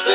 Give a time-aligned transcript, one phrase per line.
[0.00, 0.12] Deep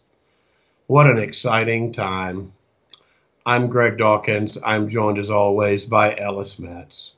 [0.88, 2.52] What an exciting time.
[3.44, 4.56] I'm Greg Dawkins.
[4.64, 7.14] I'm joined as always by Ellis Metz.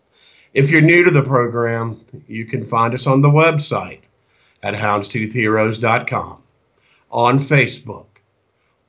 [0.54, 4.00] If you're new to the program, you can find us on the website
[4.62, 6.42] at houndstoothheroes.com,
[7.10, 8.06] on Facebook,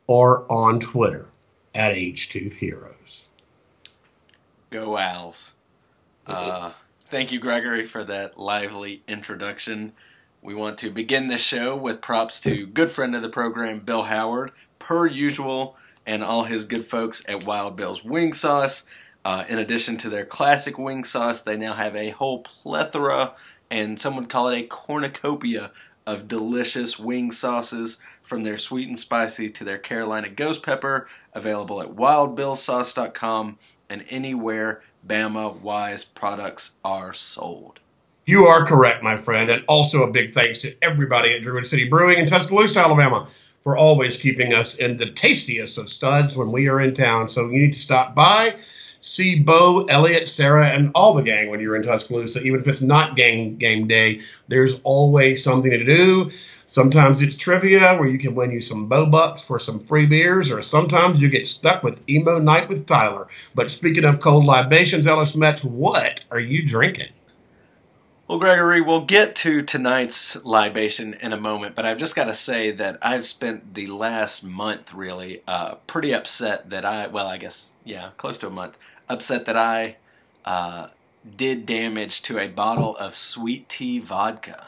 [0.07, 1.27] or on Twitter
[1.73, 3.23] at HToothHeroes.
[4.69, 5.51] Go Owls.
[6.25, 6.71] Uh,
[7.09, 9.91] thank you, Gregory, for that lively introduction.
[10.41, 14.03] We want to begin this show with props to good friend of the program, Bill
[14.03, 18.85] Howard, per usual, and all his good folks at Wild Bill's Wing Sauce.
[19.23, 23.33] Uh, in addition to their classic wing sauce, they now have a whole plethora,
[23.71, 25.71] and some would call it a cornucopia
[26.05, 31.81] of delicious wing sauces, from their sweet and spicy to their Carolina ghost pepper, available
[31.81, 33.57] at wildbillsauce.com
[33.89, 37.79] and anywhere Bama Wise products are sold.
[38.25, 41.87] You are correct, my friend, and also a big thanks to everybody at Druid City
[41.87, 43.27] Brewing in Tuscaloosa, Alabama,
[43.65, 47.27] for always keeping us in the tastiest of studs when we are in town.
[47.27, 48.57] So you need to stop by,
[49.01, 52.43] see Bo, Elliot, Sarah, and all the gang when you're in Tuscaloosa.
[52.43, 56.29] Even if it's not gang game day, there's always something to do.
[56.67, 60.51] Sometimes it's trivia where you can win you some Bo bucks for some free beers,
[60.51, 63.27] or sometimes you get stuck with emo night with Tyler.
[63.55, 67.09] But speaking of cold libations, Ellis Metz, what are you drinking?
[68.27, 72.33] Well, Gregory, we'll get to tonight's libation in a moment, but I've just got to
[72.33, 77.37] say that I've spent the last month really uh, pretty upset that I, well, I
[77.37, 79.97] guess, yeah, close to a month, upset that I
[80.43, 80.87] uh,
[81.37, 84.67] did damage to a bottle of sweet tea vodka.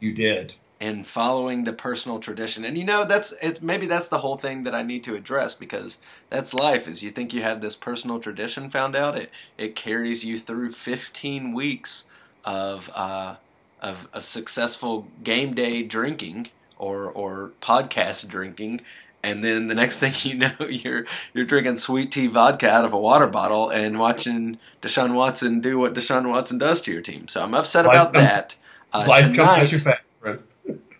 [0.00, 0.54] You did.
[0.80, 2.64] and following the personal tradition.
[2.64, 5.54] And you know, that's it's maybe that's the whole thing that I need to address
[5.54, 5.98] because
[6.30, 6.86] that's life.
[6.86, 10.72] Is you think you have this personal tradition found out, it it carries you through
[10.72, 12.04] 15 weeks
[12.48, 13.36] of uh,
[13.82, 16.48] of of successful game day drinking
[16.78, 18.80] or or podcast drinking.
[19.22, 21.04] And then the next thing you know, you're
[21.34, 25.78] you're drinking sweet tea vodka out of a water bottle and watching Deshaun Watson do
[25.78, 27.28] what Deshaun Watson does to your team.
[27.28, 28.56] So I'm upset Life about comes- that.
[28.92, 29.72] Uh, Life comes at
[30.24, 30.38] you.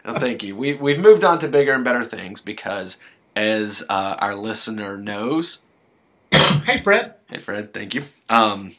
[0.04, 0.56] Oh, thank you.
[0.56, 2.96] We, we've moved on to bigger and better things because,
[3.36, 5.60] as uh, our listener knows,
[6.30, 7.14] hey, Fred.
[7.28, 8.04] hey Fred, thank you.
[8.30, 8.74] Um,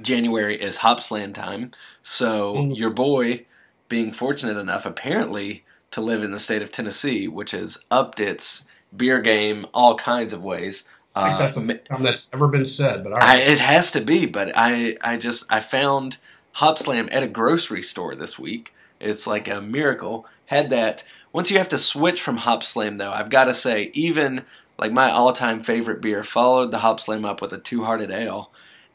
[0.00, 1.70] January is Hop Slam time,
[2.02, 2.76] so Mm.
[2.76, 3.44] your boy,
[3.88, 8.64] being fortunate enough apparently to live in the state of Tennessee, which has upped its
[8.96, 10.88] beer game all kinds of ways.
[11.14, 14.00] I think Uh, that's the time that's ever been said, but I, it has to
[14.00, 16.16] be, but I I just I found
[16.52, 18.72] Hop Slam at a grocery store this week.
[19.00, 20.26] It's like a miracle.
[20.46, 21.04] Had that.
[21.32, 24.44] Once you have to switch from Hop Slam, though, I've got to say, even
[24.78, 28.50] like my all-time favorite beer followed the Hop Slam up with a Two Hearted Ale,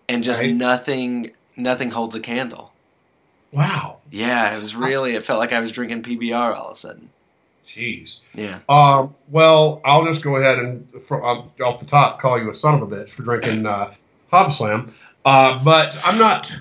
[0.10, 0.54] and just Right.
[0.54, 2.72] nothing nothing holds a candle.
[3.52, 3.98] wow.
[4.12, 5.16] Yeah, it was really.
[5.16, 7.10] It felt like I was drinking PBR all of a sudden.
[7.68, 8.20] Jeez.
[8.34, 8.60] Yeah.
[8.68, 12.76] Um, well, I'll just go ahead and, for, off the top, call you a son
[12.76, 13.92] of a bitch for drinking uh,
[14.32, 14.94] Hop Slam.
[15.26, 16.52] Uh, but I'm not.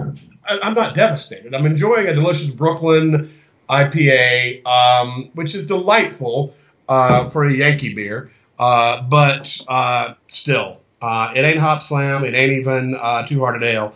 [0.47, 1.55] I- I'm not devastated.
[1.55, 3.33] I'm enjoying a delicious Brooklyn
[3.71, 6.55] IPA, um, which is delightful
[6.89, 8.31] uh, for a Yankee beer.
[8.59, 12.25] Uh, but uh, still, uh, it ain't Hop Slam.
[12.25, 13.95] It ain't even uh, Two Hearted Ale.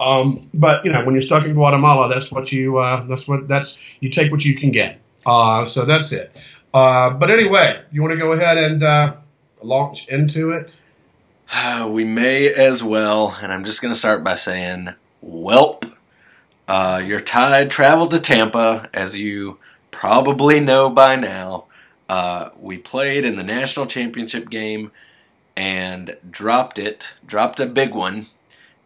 [0.00, 2.78] Um, but you know, when you're stuck in Guatemala, that's what you.
[2.78, 3.48] Uh, that's what.
[3.48, 4.98] That's you take what you can get.
[5.26, 6.34] Uh, so that's it.
[6.72, 9.14] Uh, but anyway, you want to go ahead and uh,
[9.62, 10.72] launch into it?
[11.88, 14.94] we may as well, and I'm just going to start by saying,
[15.24, 15.92] Welp.
[16.66, 19.58] Uh, your tide traveled to Tampa, as you
[19.90, 21.64] probably know by now.
[22.08, 24.92] Uh, we played in the national championship game
[25.56, 28.26] and dropped it, dropped a big one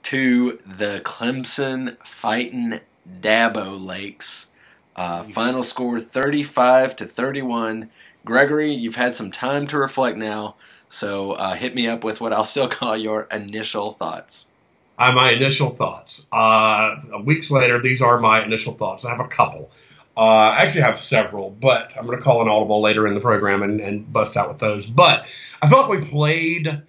[0.04, 2.80] to the Clemson Fighting
[3.20, 4.48] Dabo Lakes.
[4.96, 7.90] Uh, final score 35 to 31.
[8.24, 10.54] Gregory, you've had some time to reflect now,
[10.88, 14.46] so uh, hit me up with what I'll still call your initial thoughts.
[14.96, 16.26] Uh, my initial thoughts.
[16.30, 19.04] Uh, weeks later, these are my initial thoughts.
[19.04, 19.70] I have a couple.
[20.16, 23.20] Uh, I actually have several, but I'm going to call an audible later in the
[23.20, 24.86] program and, and bust out with those.
[24.86, 25.26] But
[25.60, 26.82] I felt we played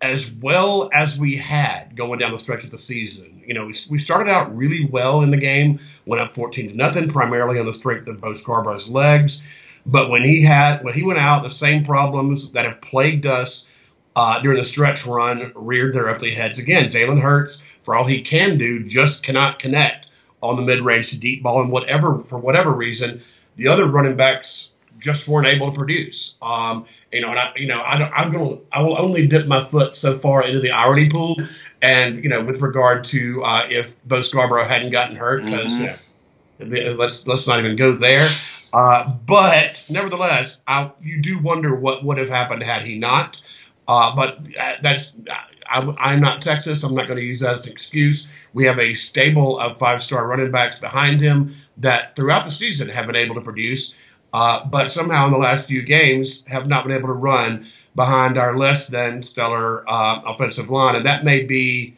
[0.00, 3.42] as well as we had going down the stretch of the season.
[3.46, 6.76] You know, we, we started out really well in the game, went up 14 to
[6.76, 9.42] nothing, primarily on the strength of Bo Scarborough's legs.
[9.86, 13.66] But when he had when he went out, the same problems that have plagued us
[14.14, 16.90] uh, during the stretch run reared their ugly heads again.
[16.90, 20.06] Jalen Hurts, for all he can do, just cannot connect
[20.42, 23.22] on the mid range to deep ball, and whatever for whatever reason,
[23.56, 26.34] the other running backs just weren't able to produce.
[26.42, 29.46] Um, you know, and I, you know, I, am going to, I will only dip
[29.46, 31.36] my foot so far into the irony pool,
[31.80, 36.72] and you know, with regard to uh, if Bo Scarborough hadn't gotten hurt, because mm-hmm.
[36.72, 38.28] you know, let's let's not even go there.
[38.72, 43.36] Uh, but nevertheless, I, you do wonder what would have happened had he not.
[43.86, 45.12] Uh, but uh, that's
[45.72, 46.82] I, am not Texas.
[46.82, 48.26] I'm not going to use that as an excuse.
[48.52, 52.88] We have a stable of five star running backs behind him that throughout the season
[52.88, 53.94] have been able to produce,
[54.32, 58.38] uh, but somehow in the last few games have not been able to run behind
[58.38, 61.96] our less than stellar uh, offensive line, and that may be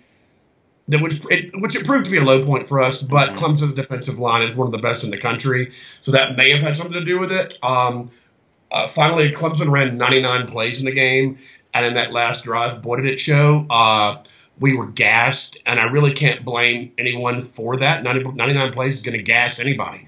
[0.88, 3.03] that which it, which it proved to be a low point for us.
[3.03, 3.44] But mm-hmm.
[3.44, 5.73] Clemson's defensive line is one of the best in the country,
[6.03, 7.55] so that may have had something to do with it.
[7.62, 8.11] Um,
[8.71, 11.38] uh, finally, Clemson ran 99 plays in the game,
[11.75, 13.67] and in that last drive, boy did it show.
[13.69, 14.23] Uh,
[14.61, 18.05] we were gassed, and I really can't blame anyone for that.
[18.05, 20.06] 90, 99 plays is going to gas anybody.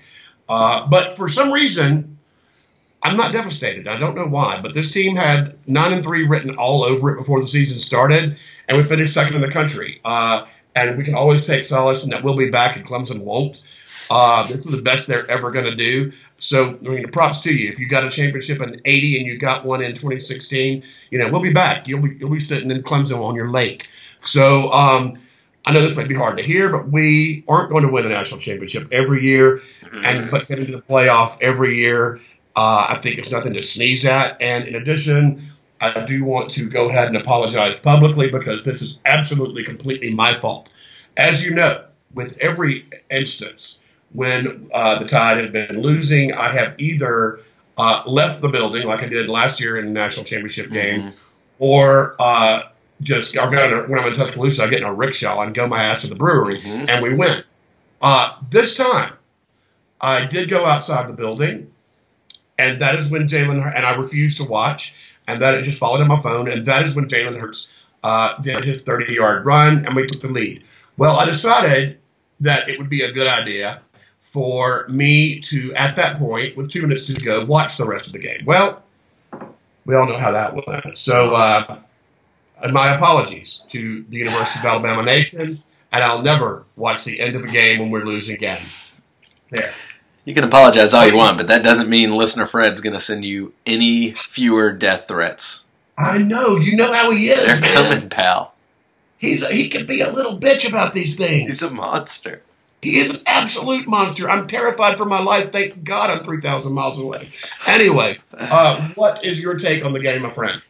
[0.49, 2.19] Uh, but for some reason,
[3.03, 3.89] I'm not devastated.
[3.89, 7.19] I don't know why, but this team had nine and three written all over it
[7.19, 8.37] before the season started,
[8.69, 10.01] and we finished second in the country.
[10.05, 10.47] Uh,
[10.77, 13.61] and we can always take solace in that we'll be back, and Clemson won't.
[14.11, 16.13] Uh, this is the best they're ever going to do.
[16.39, 17.71] So, I mean, props to you.
[17.71, 21.31] If you got a championship in '80 and you got one in 2016, you know
[21.31, 21.87] we'll be back.
[21.87, 23.87] You'll be you'll be sitting in Clemson on your lake.
[24.25, 25.19] So, um,
[25.65, 28.09] I know this might be hard to hear, but we aren't going to win a
[28.09, 29.63] national championship every year,
[30.05, 32.21] and but get into the playoff every year.
[32.55, 34.41] Uh, I think it's nothing to sneeze at.
[34.41, 38.99] And in addition, I do want to go ahead and apologize publicly because this is
[39.05, 40.69] absolutely completely my fault.
[41.17, 41.85] As you know,
[42.15, 43.79] with every instance
[44.13, 47.41] when uh, the Tide have been losing, I have either
[47.77, 51.17] uh, left the building like I did last year in the national championship game, mm-hmm.
[51.59, 52.63] or uh,
[53.03, 56.03] just I'm when I'm in Tuscaloosa, I get in a rickshaw and go my ass
[56.03, 56.89] to the brewery, mm-hmm.
[56.89, 57.45] and we win.
[58.01, 59.15] Uh, this time,
[60.01, 61.73] I did go outside the building,
[62.59, 64.95] and that is when Jalen and I refused to watch,
[65.27, 67.69] and that it just followed on my phone, and that is when Jalen Hurts
[68.03, 70.65] uh, did his 30 yard run, and we took the lead.
[70.97, 71.99] Well, I decided
[72.41, 73.83] that it would be a good idea
[74.33, 78.13] for me to, at that point, with two minutes to go, watch the rest of
[78.13, 78.45] the game.
[78.45, 78.83] Well,
[79.85, 80.99] we all know how that went.
[80.99, 81.79] So, uh,
[82.71, 85.63] my apologies to the University of Alabama Nation,
[85.93, 88.61] and I'll never watch the end of a game when we're losing again.
[89.51, 89.73] There.
[90.25, 93.25] You can apologize all you want, but that doesn't mean listener Fred's going to send
[93.25, 95.65] you any fewer death threats.
[95.97, 96.57] I know.
[96.57, 97.47] You know how he is.
[97.47, 97.75] They're man.
[97.75, 98.53] coming, pal.
[99.19, 101.49] He's a, he can be a little bitch about these things.
[101.49, 102.43] He's a monster.
[102.87, 104.31] He is an absolute monster.
[104.31, 105.51] I'm terrified for my life.
[105.51, 107.29] Thank God I'm 3,000 miles away.
[107.67, 110.63] Anyway, uh, what is your take on the game, my friend?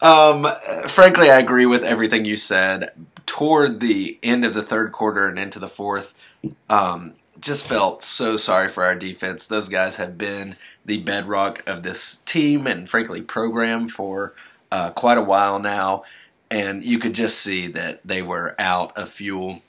[0.00, 0.48] Um,
[0.88, 2.92] frankly, I agree with everything you said.
[3.26, 6.14] Toward the end of the third quarter and into the fourth,
[6.70, 9.46] um, just felt so sorry for our defense.
[9.46, 10.56] Those guys have been
[10.86, 14.34] the bedrock of this team and, frankly, program for
[14.72, 16.04] uh, quite a while now.
[16.50, 19.60] And you could just see that they were out of fuel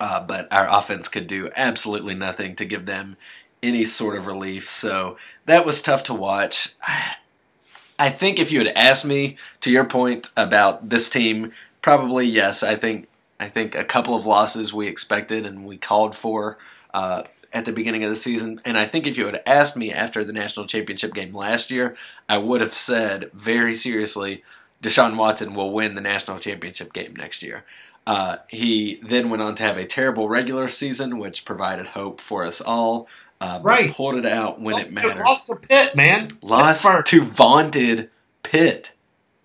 [0.00, 3.16] uh, but our offense could do absolutely nothing to give them
[3.62, 4.70] any sort of relief.
[4.70, 6.74] So that was tough to watch.
[7.98, 12.62] I think if you had asked me, to your point about this team, probably yes.
[12.62, 13.08] I think
[13.38, 16.56] I think a couple of losses we expected and we called for
[16.94, 18.60] uh, at the beginning of the season.
[18.64, 21.94] And I think if you had asked me after the national championship game last year,
[22.26, 24.44] I would have said very seriously,
[24.82, 27.64] Deshaun Watson will win the national championship game next year.
[28.06, 32.44] Uh, he then went on to have a terrible regular season, which provided hope for
[32.44, 33.06] us all.
[33.40, 33.90] Uh, right.
[33.92, 35.18] Pulled it out when lost, it mattered.
[35.18, 36.28] Lost to Pitt, man.
[36.42, 38.10] Lost to vaunted
[38.42, 38.92] Pitt.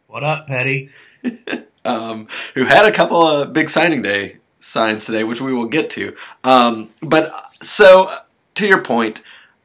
[0.07, 0.89] What up, Petty?
[1.85, 5.89] um, who had a couple of big signing day signs today, which we will get
[5.91, 6.15] to.
[6.43, 7.31] Um, but
[7.61, 8.11] so,
[8.55, 9.21] to your point,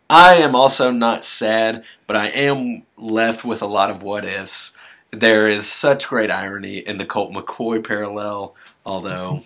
[0.08, 4.76] I am also not sad, but I am left with a lot of what ifs.
[5.12, 9.42] There is such great irony in the Colt McCoy parallel Although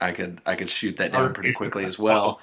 [0.00, 2.40] I could I could shoot that down pretty quickly as well.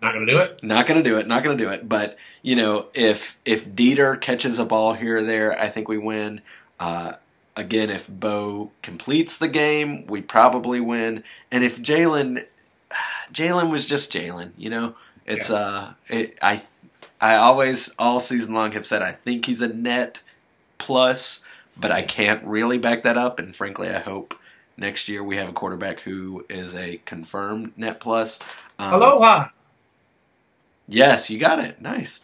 [0.00, 0.62] Not to do it.
[0.62, 1.26] Not to do it.
[1.26, 1.88] Not to do it.
[1.88, 5.98] But you know, if if Deiter catches a ball here or there, I think we
[5.98, 6.40] win.
[6.80, 7.14] Uh,
[7.54, 11.22] again, if Bo completes the game, we probably win.
[11.50, 12.44] And if Jalen,
[13.32, 14.52] Jalen was just Jalen.
[14.56, 14.94] You know,
[15.26, 15.56] it's yeah.
[15.56, 16.62] uh, it, I
[17.20, 20.22] I always all season long have said I think he's a net
[20.78, 21.43] plus,
[21.76, 23.38] but I can't really back that up.
[23.38, 24.38] And frankly, I hope
[24.76, 28.40] Next year we have a quarterback who is a confirmed net plus.
[28.76, 29.50] Um, Aloha.
[30.88, 31.80] Yes, you got it.
[31.80, 32.20] Nice.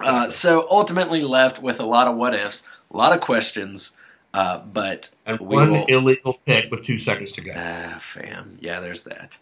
[0.00, 3.96] Uh, so ultimately left with a lot of what ifs, a lot of questions.
[4.34, 7.52] Uh, but And we one will- illegal pick with two seconds to go.
[7.54, 8.58] Ah, fam.
[8.60, 9.36] Yeah, there's that.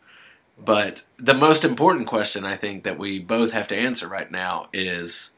[0.62, 4.68] But the most important question I think that we both have to answer right now
[4.74, 5.30] is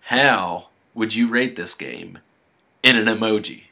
[0.00, 2.18] how would you rate this game
[2.82, 3.62] in an emoji?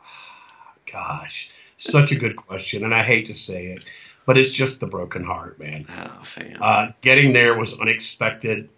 [0.92, 3.84] Gosh, such a good question, and I hate to say it,
[4.26, 5.86] but it's just the broken heart, man.
[5.88, 6.56] Oh, fam.
[6.60, 8.68] Uh, getting there was unexpected,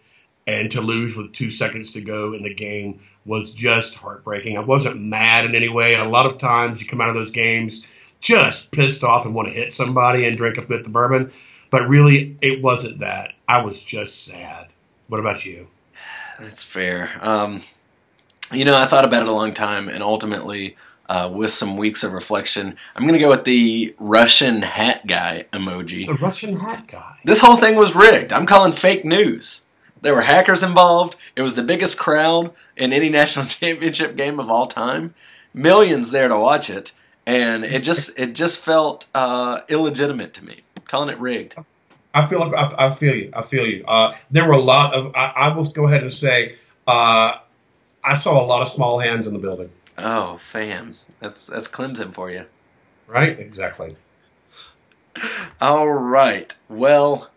[0.47, 4.57] and to lose with two seconds to go in the game was just heartbreaking.
[4.57, 5.95] I wasn't mad in any way.
[5.95, 7.85] A lot of times you come out of those games
[8.21, 11.33] just pissed off and want to hit somebody and drink a fifth of bourbon,
[11.71, 13.33] but really it wasn't that.
[13.49, 14.69] I was just sad.
[15.09, 15.69] What about you?
[16.39, 17.11] That's fair.
[17.21, 17.63] Um,
[18.53, 20.77] you know, I thought about it a long time, and ultimately,
[21.09, 25.47] uh, with some weeks of reflection, I'm going to go with the Russian hat guy
[25.53, 26.07] emoji.
[26.07, 27.17] The Russian hat guy.
[27.25, 28.33] This whole thing was rigged.
[28.33, 29.65] I'm calling fake news.
[30.03, 31.17] There were hackers involved.
[31.37, 35.15] It was the biggest crowd in any national championship game of all time.
[35.53, 36.93] Millions there to watch it,
[37.27, 40.61] and it just it just felt uh, illegitimate to me.
[40.87, 41.57] Calling it rigged.
[42.13, 43.31] I feel I, I feel you.
[43.33, 43.85] I feel you.
[43.85, 45.15] Uh, there were a lot of.
[45.15, 47.39] I, I will go ahead and say, uh,
[48.03, 49.71] I saw a lot of small hands in the building.
[49.99, 52.47] Oh, fam, that's that's Clemson for you.
[53.07, 53.39] Right?
[53.39, 53.97] Exactly.
[55.61, 56.55] All right.
[56.69, 57.31] Well,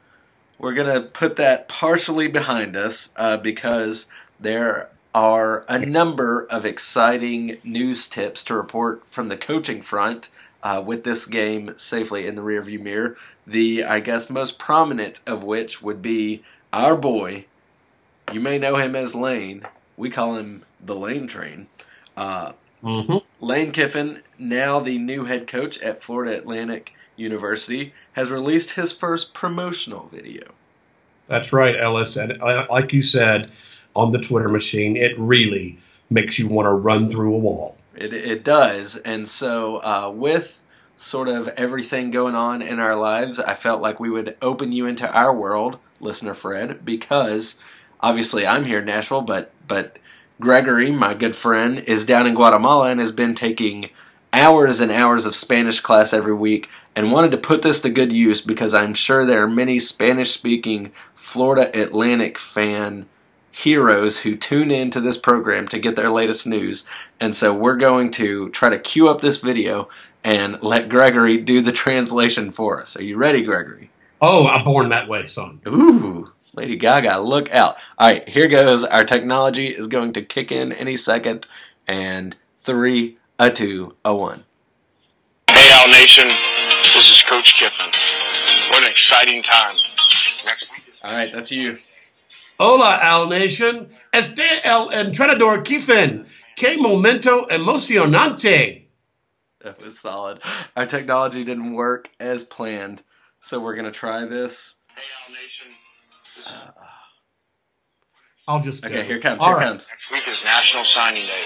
[0.59, 4.05] we're going to put that partially behind us uh, because
[4.39, 10.29] there are a number of exciting news tips to report from the coaching front
[10.61, 13.17] uh, with this game safely in the rearview mirror.
[13.45, 17.45] The, I guess, most prominent of which would be our boy.
[18.31, 19.65] You may know him as Lane.
[19.97, 21.67] We call him the Lane Train.
[22.17, 23.45] Uh, Mm-hmm.
[23.45, 29.33] Lane Kiffin, now the new head coach at Florida Atlantic University, has released his first
[29.33, 30.51] promotional video.
[31.27, 32.17] That's right, Ellis.
[32.17, 33.49] And like you said
[33.95, 37.77] on the Twitter machine, it really makes you want to run through a wall.
[37.95, 38.97] It, it does.
[38.97, 40.59] And so, uh, with
[40.97, 44.85] sort of everything going on in our lives, I felt like we would open you
[44.87, 47.59] into our world, listener Fred, because
[48.01, 49.97] obviously I'm here in Nashville, but, but
[50.39, 53.89] Gregory, my good friend, is down in Guatemala and has been taking
[54.31, 58.11] hours and hours of Spanish class every week and wanted to put this to good
[58.11, 63.05] use because I'm sure there are many Spanish speaking Florida Atlantic fan
[63.51, 66.85] heroes who tune into this program to get their latest news.
[67.19, 69.89] And so we're going to try to queue up this video
[70.23, 72.97] and let Gregory do the translation for us.
[72.97, 73.89] Are you ready, Gregory?
[74.21, 75.61] Oh, I'm born that way, son.
[75.67, 77.77] Ooh, Lady Gaga, look out.
[77.97, 78.83] All right, here goes.
[78.83, 81.47] Our technology is going to kick in any second.
[81.87, 84.45] And three, a two, a one.
[85.51, 86.27] Hey, Owl Nation.
[86.93, 87.91] This is Coach Kiffin.
[88.69, 89.75] What an exciting time.
[90.45, 91.79] Next week is All right, that's you.
[92.59, 93.89] Hola, Owl Nation.
[94.13, 96.27] Este el entrenador Kiffin.
[96.55, 98.85] Que momento emocionante.
[99.61, 100.39] That was solid.
[100.77, 103.01] Our technology didn't work as planned,
[103.41, 104.75] so we're going to try this.
[104.95, 105.67] Hey, Owl Nation.
[106.35, 106.53] This is,
[108.47, 109.03] I'll just Okay, go.
[109.03, 109.39] here comes.
[109.41, 109.67] All Here right.
[109.67, 109.87] comes.
[109.89, 111.43] next week is National Signing Day.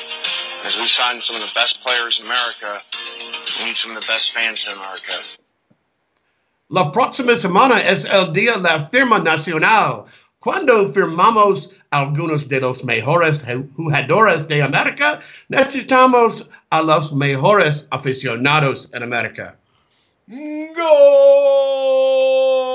[0.65, 2.81] As we sign some of the best players in America,
[3.59, 5.21] we need some of the best fans in America.
[6.69, 10.05] La próxima semana es el día de la firma nacional.
[10.39, 13.43] Cuando firmamos algunos de los mejores
[13.75, 19.55] jugadores de América, necesitamos a los mejores aficionados en América.
[20.77, 22.66] Goal!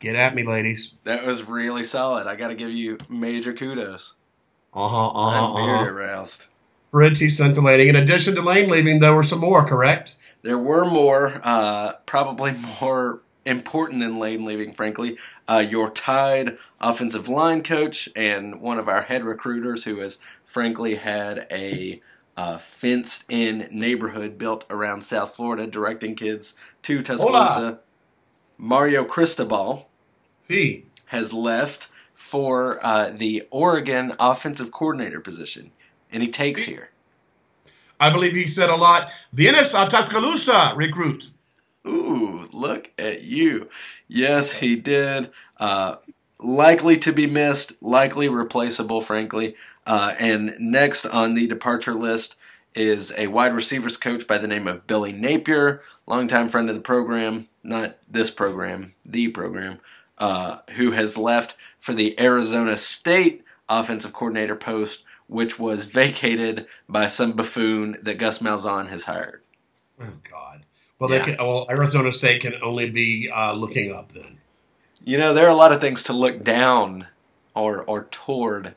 [0.00, 0.92] Get at me, ladies.
[1.04, 2.26] That was really solid.
[2.26, 4.14] I got to give you major kudos.
[4.72, 5.08] Uh huh.
[5.08, 5.92] Uh I'm very huh.
[5.92, 6.44] aroused.
[6.92, 7.88] Pretty scintillating.
[7.88, 10.14] In addition to Lane leaving, there were some more, correct?
[10.42, 15.18] There were more, uh, probably more important than Lane leaving, frankly.
[15.48, 20.94] Uh, your Tide offensive line coach and one of our head recruiters who has, frankly,
[20.94, 22.00] had a
[22.36, 27.80] uh, fenced in neighborhood built around South Florida, directing kids to Tuscaloosa.
[28.58, 29.87] Mario Cristobal
[30.48, 30.86] See.
[31.06, 35.70] has left for uh, the Oregon offensive coordinator position,
[36.10, 36.90] and he takes here.
[38.00, 39.08] I believe he said a lot.
[39.34, 41.24] Vienes a Tuscaloosa, recruit.
[41.86, 43.68] Ooh, look at you.
[44.06, 45.30] Yes, he did.
[45.58, 45.96] Uh,
[46.38, 49.56] likely to be missed, likely replaceable, frankly.
[49.86, 52.36] Uh, and next on the departure list
[52.74, 56.82] is a wide receivers coach by the name of Billy Napier, longtime friend of the
[56.82, 59.80] program, not this program, the program,
[60.18, 67.06] uh, who has left for the Arizona State offensive coordinator post, which was vacated by
[67.06, 69.42] some buffoon that Gus Malzahn has hired.
[70.00, 70.62] Oh God.
[70.98, 71.18] Well, Yeah.
[71.18, 74.38] they can, well, Arizona State can only be uh, looking up then.
[75.04, 77.06] You know, there are a lot of things to look down
[77.54, 78.74] or or toward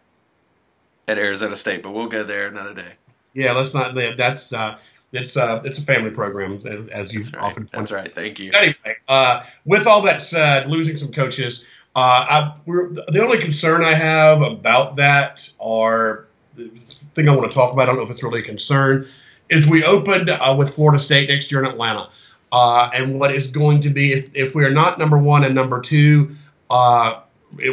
[1.07, 2.93] at Arizona State, but we'll go there another day.
[3.33, 3.95] Yeah, let's not.
[4.17, 4.77] That's uh,
[5.13, 7.35] it's uh, it's a family program, as, you right.
[7.35, 8.13] often point That's right.
[8.13, 8.51] Thank you.
[8.53, 11.65] Anyway, uh, with all that said, losing some coaches,
[11.95, 16.71] uh, I, we're, the only concern I have about that, or the
[17.15, 19.07] thing I want to talk about, I don't know if it's really a concern,
[19.49, 22.09] is we opened uh, with Florida State next year in Atlanta.
[22.53, 25.55] Uh, and what is going to be, if, if we are not number one and
[25.55, 26.35] number two,
[26.69, 27.21] uh,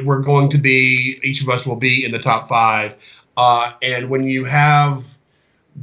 [0.04, 2.94] we're going to be, each of us will be in the top five.
[3.36, 5.04] Uh, and when you have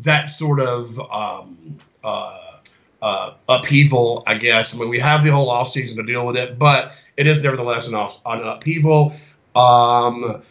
[0.01, 2.59] that sort of um, uh,
[3.01, 4.73] uh, upheaval, I guess.
[4.73, 7.41] I mean, we have the whole off season to deal with it, but it is
[7.41, 9.13] nevertheless an, off, an upheaval.
[9.55, 10.43] Um,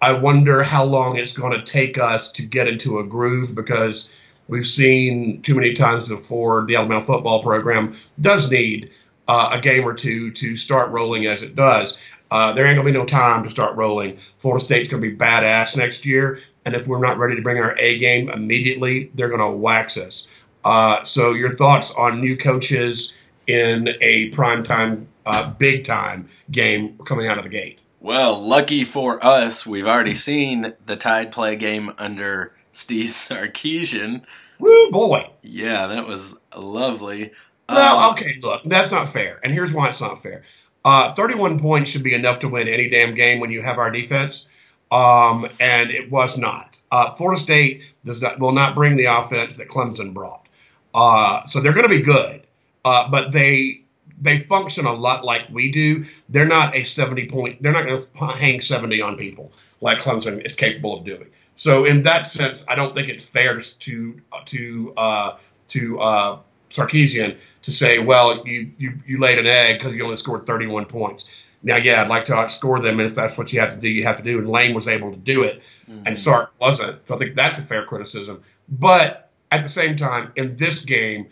[0.00, 4.08] I wonder how long it's going to take us to get into a groove because
[4.48, 8.90] we've seen too many times before the Alabama football program does need
[9.26, 11.96] uh, a game or two to start rolling as it does.
[12.30, 14.18] Uh, there ain't gonna be no time to start rolling.
[14.40, 17.76] Florida State's gonna be badass next year, and if we're not ready to bring our
[17.78, 20.28] A game immediately, they're gonna wax us.
[20.66, 23.14] Uh, so, your thoughts on new coaches
[23.46, 27.78] in a primetime, uh, big time game coming out of the gate?
[28.00, 34.22] Well, lucky for us, we've already seen the Tide play game under Steve Sarkisian.
[34.58, 35.30] Woo boy!
[35.42, 37.32] Yeah, that was lovely.
[37.68, 40.42] Well, Um, okay, look, that's not fair, and here's why it's not fair.
[40.84, 43.90] Uh, 31 points should be enough to win any damn game when you have our
[43.90, 44.44] defense,
[44.90, 46.76] um, and it was not.
[46.90, 50.46] Uh, Florida State does not will not bring the offense that Clemson brought,
[50.94, 52.42] uh, so they're going to be good,
[52.84, 53.82] uh, but they
[54.20, 56.04] they function a lot like we do.
[56.28, 57.62] They're not a 70 point.
[57.62, 61.26] They're not going to hang 70 on people like Clemson is capable of doing.
[61.56, 65.36] So in that sense, I don't think it's fair to to uh,
[65.68, 66.38] to uh,
[66.70, 70.86] Sarkisian to say, well, you you, you laid an egg because you only scored 31
[70.86, 71.24] points.
[71.62, 73.88] Now, yeah, I'd like to outscore them, and if that's what you have to do,
[73.88, 74.38] you have to do.
[74.38, 75.60] And Lane was able to do it,
[76.06, 77.00] and Sark wasn't.
[77.08, 78.42] So I think that's a fair criticism.
[78.68, 81.26] But at the same time, in this game,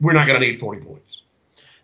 [0.00, 1.22] we're not going to need 40 points.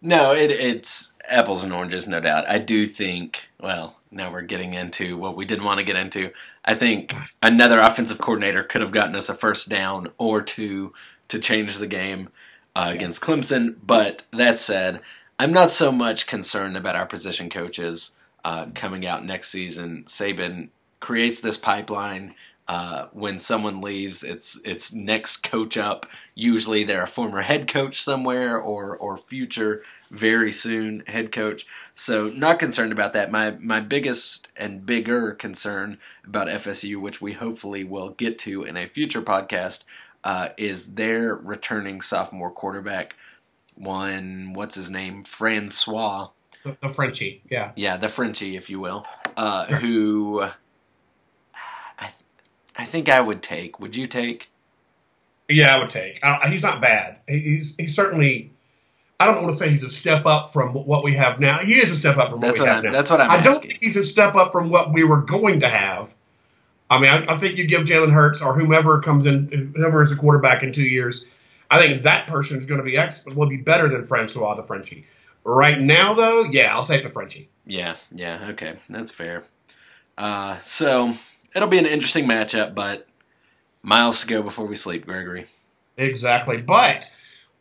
[0.01, 2.49] No, it, it's apples and oranges, no doubt.
[2.49, 6.33] I do think, well, now we're getting into what we didn't want to get into.
[6.65, 10.93] I think another offensive coordinator could have gotten us a first down or two
[11.29, 12.29] to change the game
[12.75, 13.77] uh, against Clemson.
[13.85, 15.01] But that said,
[15.43, 18.13] I'm not so much concerned about our position coaches
[18.45, 20.05] uh, coming out next season.
[20.07, 20.69] Saban
[21.01, 22.37] creates this pipeline.
[22.69, 26.07] Uh, when someone leaves, it's it's next coach up.
[26.37, 31.67] Usually, they're a former head coach somewhere or or future very soon head coach.
[31.97, 33.33] So not concerned about that.
[33.33, 38.77] My my biggest and bigger concern about FSU, which we hopefully will get to in
[38.77, 39.83] a future podcast,
[40.23, 43.17] uh, is their returning sophomore quarterback.
[43.75, 46.29] One, what's his name, Francois.
[46.65, 47.73] The, the Frenchie, yeah.
[47.75, 49.05] Yeah, the Frenchie, if you will,
[49.37, 50.43] uh, who
[51.99, 52.11] I
[52.77, 53.81] I think I would take.
[53.81, 54.49] Would you take?
[55.49, 56.19] Yeah, I would take.
[56.23, 57.17] Uh, he's not bad.
[57.29, 58.53] He's he's certainly.
[59.21, 61.61] I don't want to say he's a step up from what we have now.
[61.61, 62.99] He is a step up from That's what we what have I'm- now.
[62.99, 65.61] that's what I'm I don't think he's a step up from what we were going
[65.61, 66.13] to have.
[66.91, 70.11] I mean, I, I think you give Jalen Hurts or whomever comes in, whoever is
[70.13, 71.25] a quarterback in two years.
[71.73, 74.63] I think that person is going to be ex- will be better than Francois the
[74.63, 75.07] Frenchie.
[75.43, 77.49] Right now, though, yeah, I'll take the Frenchie.
[77.67, 79.45] Yeah, yeah, okay, that's fair.
[80.19, 81.15] Uh, so
[81.57, 83.09] it'll be an interesting matchup, but
[83.83, 85.47] miles to go before we sleep, Gregory.
[85.97, 86.59] Exactly.
[86.59, 87.07] But,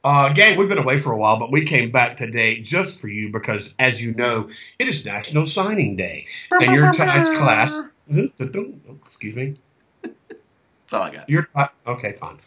[0.03, 3.07] uh, gang, we've been away for a while, but we came back today just for
[3.07, 6.25] you because, as you know, it is National Signing Day.
[6.51, 7.79] And your Tides class.
[9.05, 9.55] Excuse me.
[10.01, 11.29] That's all I got.
[11.29, 11.47] Your
[11.87, 12.37] okay, fine.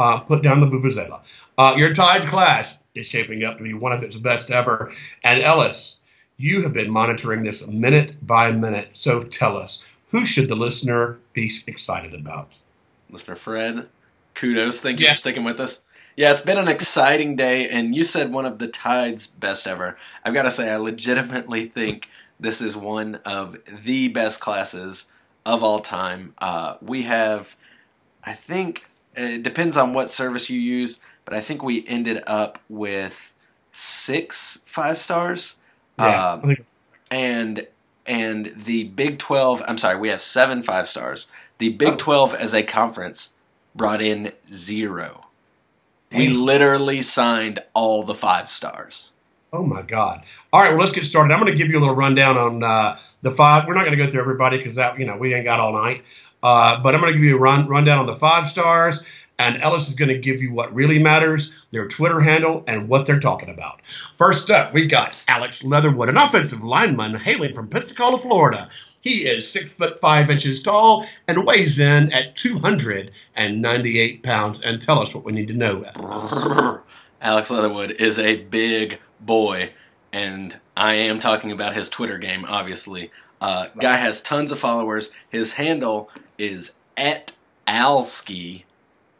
[0.00, 1.20] Uh, put down the vuvuzela.
[1.58, 4.92] Uh, your Tide class is shaping up to be one of its best ever.
[5.22, 5.96] And Ellis,
[6.38, 8.88] you have been monitoring this minute by minute.
[8.94, 12.48] So tell us, who should the listener be excited about?
[13.10, 13.88] Listener Fred,
[14.34, 14.80] kudos.
[14.80, 15.12] Thank you Yeah.
[15.12, 15.84] for sticking with us.
[16.16, 19.98] Yeah, it's been an exciting day, and you said one of the Tide's best ever.
[20.24, 22.08] I've got to say, I legitimately think
[22.40, 25.08] this is one of the best classes
[25.44, 26.32] of all time.
[26.38, 27.54] Uh, we have,
[28.24, 28.84] I think,
[29.24, 33.32] it depends on what service you use, but I think we ended up with
[33.72, 35.56] six five stars.
[35.98, 36.56] Yeah, Um,
[37.10, 37.66] and
[38.06, 39.62] and the Big Twelve.
[39.66, 41.28] I'm sorry, we have seven five stars.
[41.58, 41.96] The Big Oh.
[41.96, 43.30] Twelve as a conference
[43.74, 45.26] brought in zero.
[46.12, 49.12] We literally signed all the five stars.
[49.52, 50.22] Oh my God!
[50.52, 51.32] All right, well let's get started.
[51.32, 53.66] I'm going to give you a little rundown on uh, the five.
[53.68, 55.72] We're not going to go through everybody because that you know we ain't got all
[55.72, 56.02] night.
[56.42, 59.04] Uh, but I'm going to give you a run rundown on the five stars,
[59.38, 63.06] and Ellis is going to give you what really matters, their Twitter handle, and what
[63.06, 63.80] they're talking about.
[64.18, 68.70] First up, we got Alex Leatherwood, an offensive lineman hailing from Pensacola, Florida.
[69.02, 74.60] He is six foot five inches tall and weighs in at 298 pounds.
[74.62, 76.80] And tell us what we need to know.
[77.22, 79.70] Alex Leatherwood is a big boy,
[80.12, 83.10] and I am talking about his Twitter game, obviously.
[83.40, 85.12] Uh, guy has tons of followers.
[85.30, 88.64] His handle is at alski,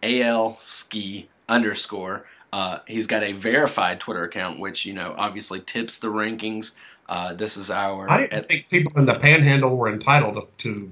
[0.03, 2.27] A L ski underscore.
[2.53, 6.73] Uh, he's got a verified Twitter account, which you know obviously tips the rankings.
[7.09, 8.09] Uh, this is our.
[8.11, 10.91] I think people in the Panhandle were entitled to, to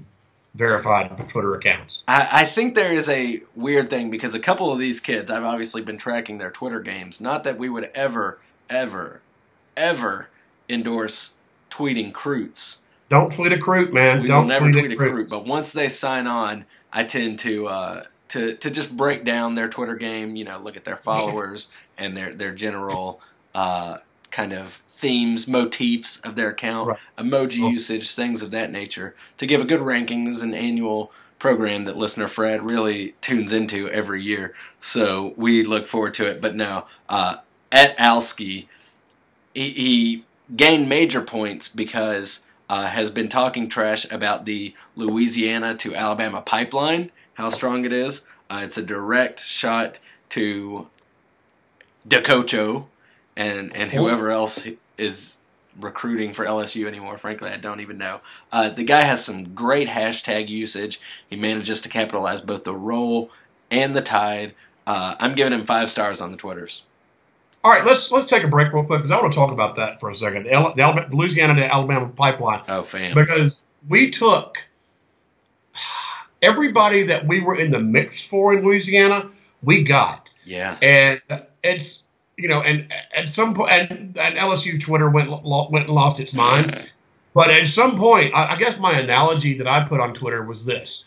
[0.55, 2.01] verified Twitter accounts.
[2.07, 5.43] I, I think there is a weird thing because a couple of these kids, I've
[5.43, 7.21] obviously been tracking their Twitter games.
[7.21, 8.39] Not that we would ever,
[8.69, 9.21] ever,
[9.77, 10.27] ever
[10.67, 11.33] endorse
[11.69, 12.77] tweeting Croots.
[13.09, 14.21] Don't tweet a Croot, man.
[14.21, 15.29] We Don't will never tweet, tweet a Croot.
[15.29, 19.67] But once they sign on, I tend to uh, to to just break down their
[19.67, 20.35] Twitter game.
[20.35, 23.21] You know, look at their followers and their their general
[23.55, 23.97] uh,
[24.31, 26.97] kind of themes, motifs of their account, Right.
[27.17, 27.69] emoji Oh.
[27.69, 30.25] usage, things of that nature, to give a good ranking.
[30.25, 35.63] This is an annual program that listener Fred really tunes into every year, so we
[35.63, 36.41] look forward to it.
[36.41, 37.37] But no, uh,
[37.71, 38.67] at Alski,
[39.53, 45.95] he, he gained major points because uh, has been talking trash about the Louisiana to
[45.95, 48.25] Alabama pipeline, how strong it is.
[48.49, 50.87] Uh, it's a direct shot to
[52.07, 52.85] Decocho
[53.35, 55.37] and and whoever else is
[55.79, 57.17] recruiting for LSU anymore.
[57.17, 58.19] Frankly, I don't even know.
[58.51, 60.99] Uh, the guy has some great hashtag usage.
[61.29, 63.31] He manages to capitalize both the roll
[63.71, 64.53] and the tide.
[64.85, 66.83] Uh, I'm giving him five stars on the Twitters.
[67.63, 69.75] All right, let's let's take a break real quick because I want to talk about
[69.75, 70.43] that for a second.
[70.43, 73.13] The, Al- the Alabama, the Louisiana to Alabama pipeline Oh, fam.
[73.13, 74.57] because we took
[76.41, 79.29] everybody that we were in the mix for in Louisiana.
[79.63, 80.27] We got.
[80.45, 80.77] Yeah.
[80.81, 81.21] and
[81.63, 82.01] it's
[82.37, 86.19] you know, and at some point, and, and LSU Twitter went lo- went and lost
[86.21, 86.89] its mind.
[87.33, 90.63] But at some point, I, I guess my analogy that I put on Twitter was
[90.63, 91.03] this: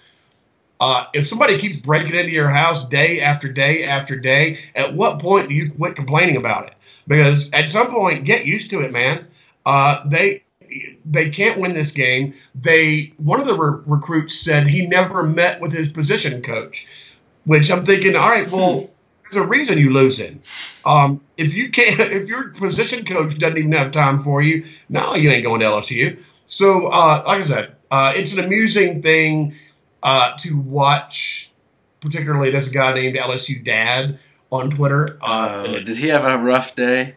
[0.82, 5.20] uh, if somebody keeps breaking into your house day after day after day, at what
[5.20, 6.74] point do you quit complaining about it?
[7.06, 9.24] Because at some point, get used to it, man.
[9.64, 10.42] Uh, they
[11.04, 12.34] they can't win this game.
[12.56, 16.84] They one of the re- recruits said he never met with his position coach,
[17.44, 18.90] which I'm thinking, all right, well,
[19.22, 20.42] there's a reason you losing.
[20.84, 25.14] Um, if you can't, if your position coach doesn't even have time for you, no,
[25.14, 26.18] you ain't going to LSU.
[26.48, 29.54] So, uh, like I said, uh, it's an amusing thing
[30.02, 31.50] uh, to watch.
[32.00, 34.18] Particularly, this guy named LSU Dad
[34.50, 35.18] on Twitter.
[35.22, 37.14] Uh, Oh, did he have a rough day?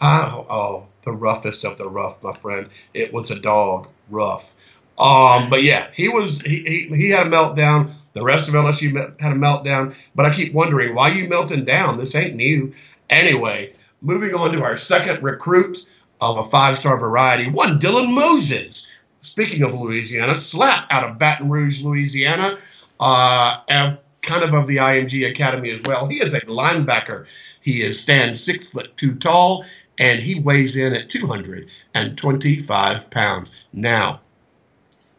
[0.00, 2.68] Oh, oh, the roughest of the rough, my friend.
[2.94, 4.50] It was a dog rough.
[4.98, 7.94] Um, but yeah, he was he, he he had a meltdown.
[8.14, 9.94] The rest of LSU had a meltdown.
[10.14, 11.98] But I keep wondering why you melting down.
[11.98, 12.72] This ain't new.
[13.10, 15.78] Anyway, moving on to our second recruit
[16.20, 18.86] of a five star variety, one Dylan Moses.
[19.24, 22.58] Speaking of Louisiana, slap out of Baton Rouge, Louisiana,
[23.00, 26.06] uh, and kind of of the IMG Academy as well.
[26.06, 27.24] He is a linebacker.
[27.62, 29.64] He is stands six foot two tall,
[29.98, 33.48] and he weighs in at 225 pounds.
[33.72, 34.20] Now,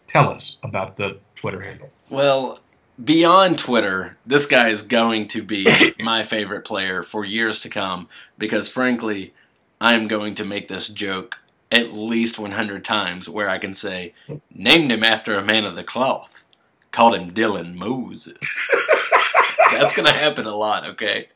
[0.07, 1.89] tell us about the Twitter handle.
[2.09, 2.59] Well,
[3.03, 5.65] beyond Twitter, this guy is going to be
[5.99, 9.33] my favorite player for years to come because, frankly,
[9.81, 11.37] I'm going to make this joke
[11.71, 14.13] at least 100 times where I can say,
[14.53, 16.45] named him after a man of the cloth,
[16.91, 18.37] called him Dylan Moses.
[19.71, 21.29] That's going to happen a lot, okay?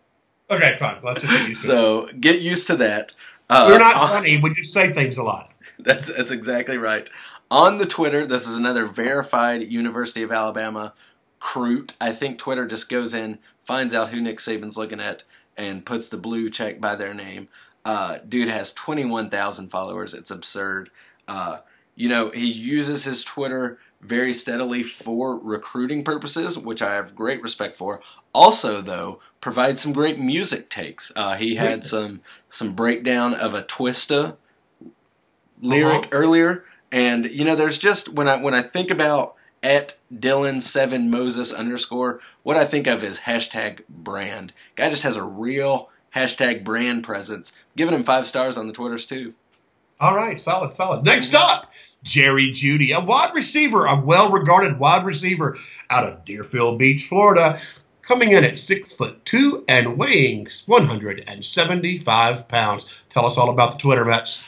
[0.49, 0.99] Okay, fine.
[1.03, 1.67] Let's just get used it.
[1.67, 3.15] So get used to that.
[3.49, 4.39] Uh, We're not on- funny.
[4.41, 5.51] We just say things a lot.
[5.79, 7.09] That's that's exactly right.
[7.49, 10.93] On the Twitter, this is another verified University of Alabama
[11.39, 11.95] recruit.
[12.01, 15.23] I think Twitter just goes in, finds out who Nick Saban's looking at,
[15.57, 17.47] and puts the blue check by their name.
[17.85, 20.13] Uh, dude has twenty one thousand followers.
[20.13, 20.89] It's absurd.
[21.27, 21.59] Uh,
[21.95, 27.41] you know, he uses his Twitter very steadily for recruiting purposes, which I have great
[27.41, 28.01] respect for.
[28.33, 31.11] Also, though, provides some great music takes.
[31.15, 34.35] Uh, he had some some breakdown of a Twista
[35.61, 36.09] lyric Uh-huh.
[36.11, 41.09] earlier, and you know, there's just when I when I think about at Dylan seven
[41.09, 44.53] Moses underscore, what I think of is hashtag brand.
[44.75, 47.53] Guy just has a real hashtag brand presence.
[47.75, 49.33] Giving him five stars on the Twitters too.
[49.99, 51.03] All right, solid, solid.
[51.03, 51.69] Next up,
[52.03, 55.57] Jerry Jeudy, a wide receiver, a well-regarded wide receiver
[55.89, 57.59] out of Deerfield Beach, Florida,
[58.01, 62.85] coming in at six foot two and weighing 175 pounds.
[63.09, 64.39] Tell us all about the Twitter, Metz.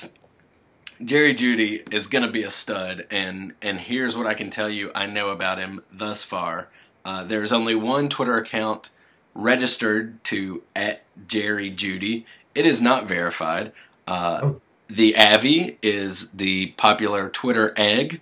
[1.04, 4.70] Jerry Jeudy is going to be a stud, and and here's what I can tell
[4.70, 6.70] you I know about him thus far.
[7.04, 8.90] Uh, there's only one Twitter account
[9.34, 12.26] registered to at Jerry Jeudy.
[12.56, 13.72] It is not verified.
[14.08, 14.62] Uh, Oh.
[14.90, 18.20] The Avi is the popular Twitter egg,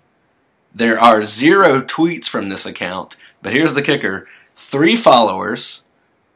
[0.75, 5.85] There are zero tweets from this account, but here's the kicker three followers,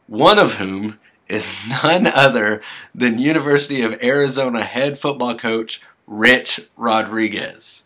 [0.08, 7.84] one of whom is none other than University of Arizona head football coach Rich Rodriguez.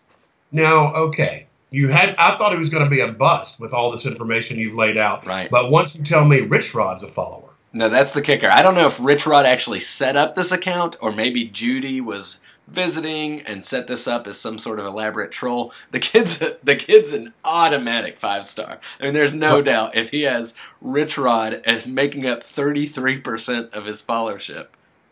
[0.51, 3.93] Now, okay, you had I thought it was going to be a bust with all
[3.93, 5.27] this information you've laid out.
[5.27, 5.51] Right.
[5.51, 7.51] But once you tell me Rich Rod's a follower.
[7.73, 8.49] No, that's the kicker.
[8.51, 12.41] I don't know if Rich Rod actually set up this account or maybe Jeudy was
[12.67, 15.73] visiting and set this up as some sort of elaborate troll.
[15.91, 18.79] The kid's the kid's an automatic five star.
[19.01, 23.75] I mean, there's no doubt if he has Rich Rod as making up 33 percent
[23.75, 24.69] of his followership,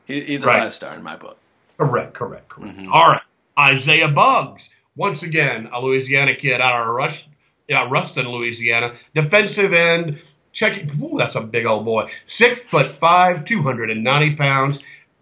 [0.07, 0.63] he, he's a Right.
[0.63, 1.39] five star in my book.
[1.79, 2.79] Correct, correct, correct.
[2.79, 2.91] Mhm.
[2.91, 3.23] All right.
[3.59, 4.71] Isaiah Buggs.
[4.97, 7.27] Once again, a Louisiana kid out of Rush,
[7.69, 8.95] yeah, Ruston, Louisiana.
[9.15, 10.21] Defensive end.
[10.53, 10.91] Checking.
[11.03, 12.11] Ooh, that's a big old boy.
[12.27, 14.79] Six foot five, 290 pounds.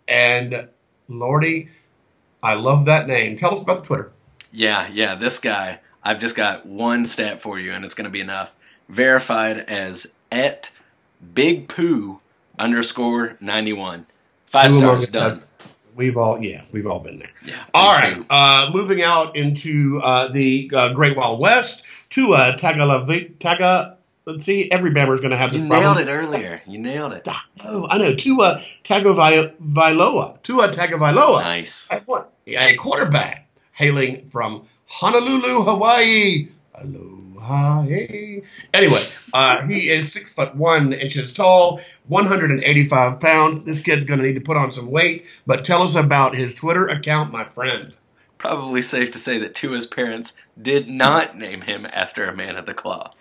[0.06, 0.68] And
[1.08, 1.70] Lordy,
[2.42, 3.37] I love that name.
[3.37, 4.12] Tell us about the Twitter.
[4.52, 5.80] Yeah, yeah, this guy.
[6.04, 8.54] I've just got one stat for you, and it's going to be enough.
[8.88, 10.70] Verified as at
[11.34, 12.20] Big Poo
[12.58, 14.06] underscore ninety one.
[14.46, 15.30] Five Who stars done.
[15.30, 15.44] has-
[15.96, 17.30] We've all, yeah, we've all been there.
[17.44, 17.62] Yeah.
[17.72, 23.37] All right, uh, moving out into uh, the uh, Great Wild West to uh, Tagalavi,
[23.38, 23.96] Taga.
[24.26, 25.96] Let's see, every Bammer's going to have this You problem.
[25.96, 26.62] nailed it earlier.
[26.66, 27.28] You nailed it.
[27.64, 28.14] Oh, I know.
[28.14, 30.42] Tua Tagovailoa.
[30.42, 31.42] Tua Tagovailoa.
[31.42, 31.88] Nice.
[32.07, 32.33] What?
[32.46, 36.48] A quarterback hailing from Honolulu, Hawaii.
[36.74, 37.83] Aloha.
[37.83, 38.42] hey.
[38.72, 43.64] Anyway, uh, he is six foot one inches tall, 185 pounds.
[43.64, 45.24] This kid's going to need to put on some weight.
[45.46, 47.94] But tell us about his Twitter account, my friend.
[48.38, 52.66] Probably safe to say that Tua's parents did not name him after a man of
[52.66, 53.14] the cloth.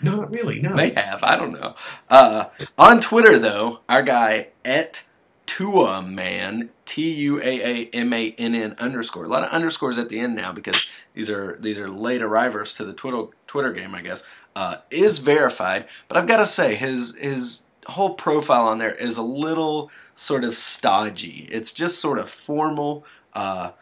[0.00, 0.60] Not really.
[0.60, 0.70] No.
[0.70, 1.74] May have, I don't know.
[2.08, 5.04] Uh, on Twitter, though, our guy at
[5.46, 9.24] Tua Man T U A A M A N N underscore.
[9.24, 12.74] A lot of underscores at the end now because these are these are late arrivers
[12.74, 14.24] to the Twitter Twitter game, I guess.
[14.54, 17.62] Uh, is verified, but I've got to say his his
[17.92, 21.48] whole profile on there is a little sort of stodgy.
[21.50, 23.04] It's just sort of formal.
[23.32, 23.72] Uh,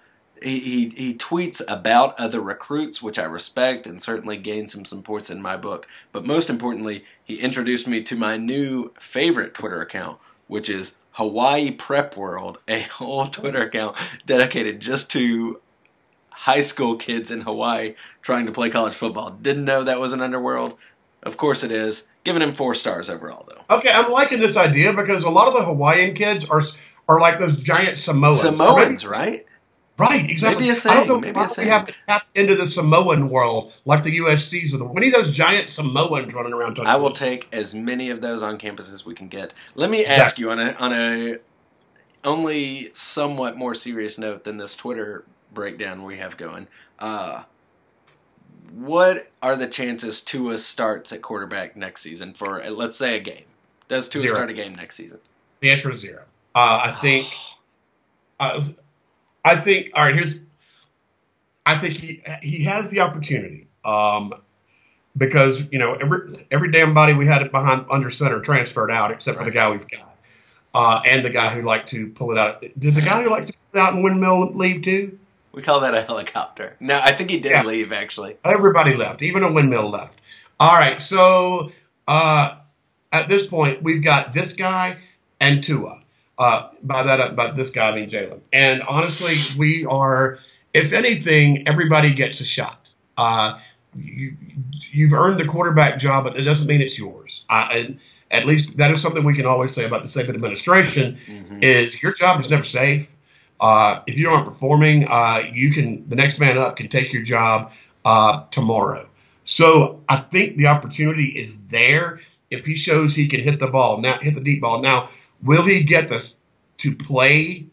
[0.42, 5.40] he, he, tweets about other recruits, which I respect and certainly gained some supports in
[5.40, 5.86] my book.
[6.12, 11.70] But most importantly, he introduced me to my new favorite Twitter account, which is Hawaii
[11.70, 15.60] Prep World, a whole Twitter account dedicated just to
[16.30, 19.30] high school kids in Hawaii trying to play college football.
[19.30, 20.76] Didn't know that was an underworld.
[21.22, 22.04] Of course it is.
[22.24, 23.76] Giving him four stars overall, though.
[23.76, 26.62] Okay, I'm liking this idea because a lot of the Hawaiian kids are
[27.08, 28.40] are like those giant Samoans.
[28.40, 29.44] Samoans, right?
[29.96, 30.66] Right, exactly.
[30.66, 33.28] Maybe a I don't know maybe why a we have to tap into the Samoan
[33.28, 36.80] world like the USC's of the We need those giant Samoans running around.
[36.80, 39.54] I will take as many of those on campus as we can get.
[39.76, 41.36] Let me ask you on a on a
[42.24, 46.66] only somewhat more serious note than this Twitter breakdown we have going.
[46.98, 47.44] Uh,
[48.72, 53.44] what are the chances Tua starts at quarterback next season for let's say a game?
[53.88, 54.34] Does Tua Zero.
[54.34, 55.20] start a game next season?
[55.64, 56.22] the answer is zero.
[56.54, 56.58] Uh,
[56.94, 57.28] I think.
[58.40, 58.64] Uh,
[59.44, 59.90] I think.
[59.94, 60.12] All right.
[60.12, 60.40] Here's.
[61.64, 63.68] I think he he has the opportunity.
[63.84, 64.34] Um,
[65.16, 69.12] because you know every every damn body we had it behind under center transferred out
[69.12, 70.16] except for the guy we've got,
[70.74, 72.64] uh, and the guy who liked to pull it out.
[72.78, 75.16] Did the guy who likes to pull it out in windmill leave too?
[75.54, 76.76] We call that a helicopter.
[76.80, 77.62] No, I think he did Yeah.
[77.64, 78.36] leave actually.
[78.44, 80.20] Everybody left, even a windmill left.
[80.58, 81.70] All right, so
[82.08, 82.56] uh,
[83.12, 84.98] at this point, we've got this guy
[85.40, 86.00] and Tua.
[86.38, 88.40] Uh, by that, by this guy, I mean Jalen.
[88.52, 90.40] And honestly, we are,
[90.72, 92.80] if anything, everybody gets a shot.
[93.16, 93.58] Uh,
[93.96, 94.36] you,
[94.90, 97.44] you've earned the quarterback job, but it doesn't mean it's yours.
[97.48, 98.00] And
[98.32, 101.62] at least that is something we can always say about the Saban administration: Mhm.
[101.62, 103.06] is your job is never safe.
[103.60, 107.22] Uh, if you aren't performing, uh, you can the next man up can take your
[107.22, 107.70] job
[108.04, 109.08] uh, tomorrow.
[109.44, 114.00] So I think the opportunity is there if he shows he can hit the ball
[114.00, 114.80] now, hit the deep ball.
[114.80, 115.08] Now,
[115.42, 116.34] will he get this
[116.78, 117.66] to play?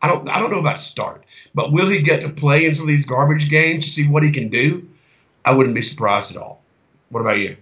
[0.00, 2.84] I don't I don't know about start, but will he get to play in some
[2.84, 4.88] of these garbage games to see what he can do?
[5.44, 6.62] I wouldn't be surprised at all.
[7.10, 7.56] What about you?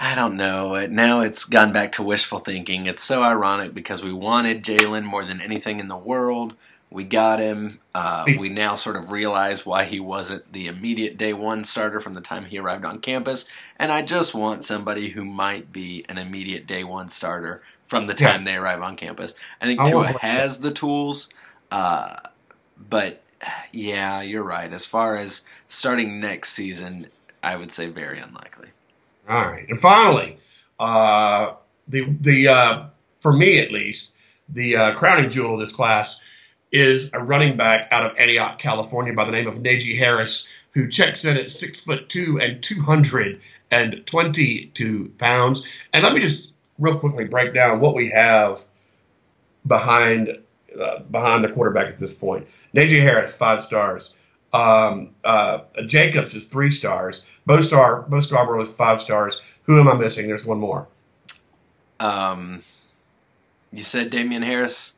[0.00, 0.86] I don't know.
[0.86, 2.86] Now it's gone back to wishful thinking.
[2.86, 6.56] It's so ironic because we wanted Jalen more than anything in the world.
[6.90, 7.80] We got him.
[7.94, 12.14] Uh, we now sort of realize why he wasn't the immediate day one starter from
[12.14, 13.46] the time he arrived on campus.
[13.78, 18.14] And I just want somebody who might be an immediate day one starter from the
[18.18, 18.28] Yeah.
[18.28, 19.34] time they arrive on campus.
[19.60, 21.30] I think I Tua has the tools.
[21.70, 22.16] Uh,
[22.78, 23.24] but
[23.72, 24.72] yeah, you're right.
[24.72, 27.08] As far as starting next season,
[27.42, 28.70] I would say very unlikely.
[29.28, 30.38] All right, and finally,
[30.78, 31.54] uh,
[31.88, 32.86] the the uh,
[33.20, 34.10] for me at least,
[34.48, 36.20] the uh, crowning jewel of this class
[36.70, 40.90] is a running back out of Antioch, California, by the name of Najee Harris, who
[40.90, 45.64] checks in at six foot two and two hundred and twenty-two pounds.
[45.92, 48.60] And let me just real quickly break down what we have
[49.66, 50.36] behind
[50.78, 52.46] uh, behind the quarterback at this point.
[52.74, 54.14] Najee Harris, five stars.
[54.54, 57.24] Um, uh, Jacobs is three stars.
[57.44, 59.40] Bo Star, Bo Scarborough is five stars.
[59.64, 60.28] Who am I missing?
[60.28, 60.86] There's one more.
[61.98, 62.62] Um,
[63.72, 64.94] you said Damien Harris.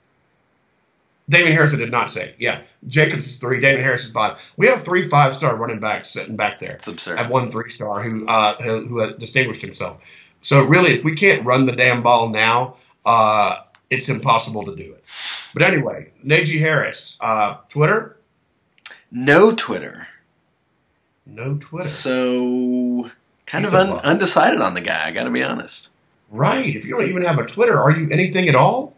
[1.28, 2.34] Damon Harris, I did not say.
[2.38, 3.60] Yeah, Jacobs is three.
[3.60, 4.36] Damon Harris is five.
[4.58, 6.74] We have three five star running backs sitting back there.
[6.74, 7.18] It's absurd.
[7.18, 9.98] And one three star who uh, who, who has distinguished himself.
[10.42, 14.92] So really, if we can't run the damn ball now, uh, it's impossible to do
[14.92, 15.02] it.
[15.54, 18.15] But anyway, Najee Harris, uh, Twitter,
[19.10, 20.08] No Twitter.
[21.24, 21.88] no Twitter.
[21.88, 23.10] So
[23.46, 25.06] kind He's of un- undecided on the guy.
[25.08, 25.90] I got to be honest.
[26.30, 26.74] Right.
[26.74, 28.94] If you don't even have a Twitter, are you anything at all?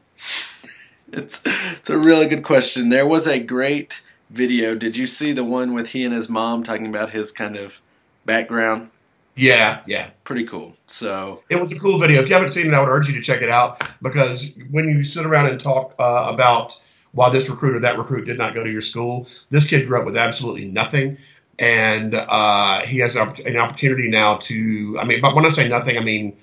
[1.13, 2.89] It's it's a really good question.
[2.91, 4.75] There was a great video.
[4.75, 7.81] Did you see the one with he and his mom talking about his kind of
[8.27, 8.91] background?
[9.35, 10.11] Yeah, yeah.
[10.25, 10.75] Pretty cool.
[10.87, 12.21] So It was a cool video.
[12.23, 14.89] If you haven't seen it, I would urge you to check it out because when
[14.89, 16.73] you sit around and talk uh, about
[17.19, 19.99] why this recruit or that recruit did not go to your school, this kid grew
[19.99, 21.19] up with absolutely nothing.
[21.59, 25.99] And uh, he has an opportunity now to, I mean, but when I say nothing,
[25.99, 26.37] I mean,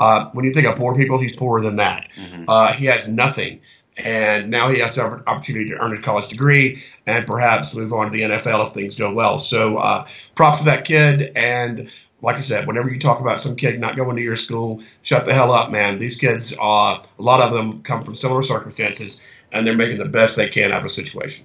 [0.00, 2.08] uh, when you think of poor people, he's poorer than that.
[2.18, 2.46] mhm.
[2.48, 3.60] Uh, he has nothing.
[3.98, 8.06] And now he has the opportunity to earn a college degree and perhaps move on
[8.06, 9.38] to the NFL if things go well.
[9.38, 11.32] So, uh, props to that kid.
[11.36, 11.90] And
[12.22, 15.24] like I said, whenever you talk about some kid not going to your school, shut
[15.24, 15.98] the hell up, man.
[15.98, 20.04] These kids, uh, a lot of them come from similar circumstances and they're making the
[20.04, 21.44] best they can out of a situation.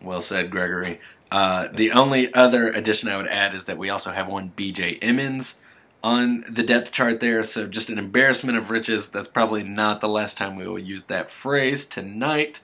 [0.00, 1.00] well said, Gregory.
[1.30, 4.98] Uh, the only other addition I would add is that we also have one BJ
[5.02, 5.60] Emmons
[6.02, 7.42] on the depth chart there.
[7.44, 9.10] So just an embarrassment of riches.
[9.10, 12.60] That's probably not the last time we will use that phrase tonight.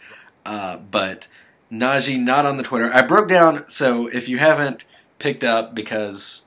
[0.47, 1.29] Uh, but
[1.71, 2.93] Najee not on the Twitter.
[2.95, 3.69] I broke down.
[3.69, 4.85] So if you haven't
[5.19, 6.47] picked up, because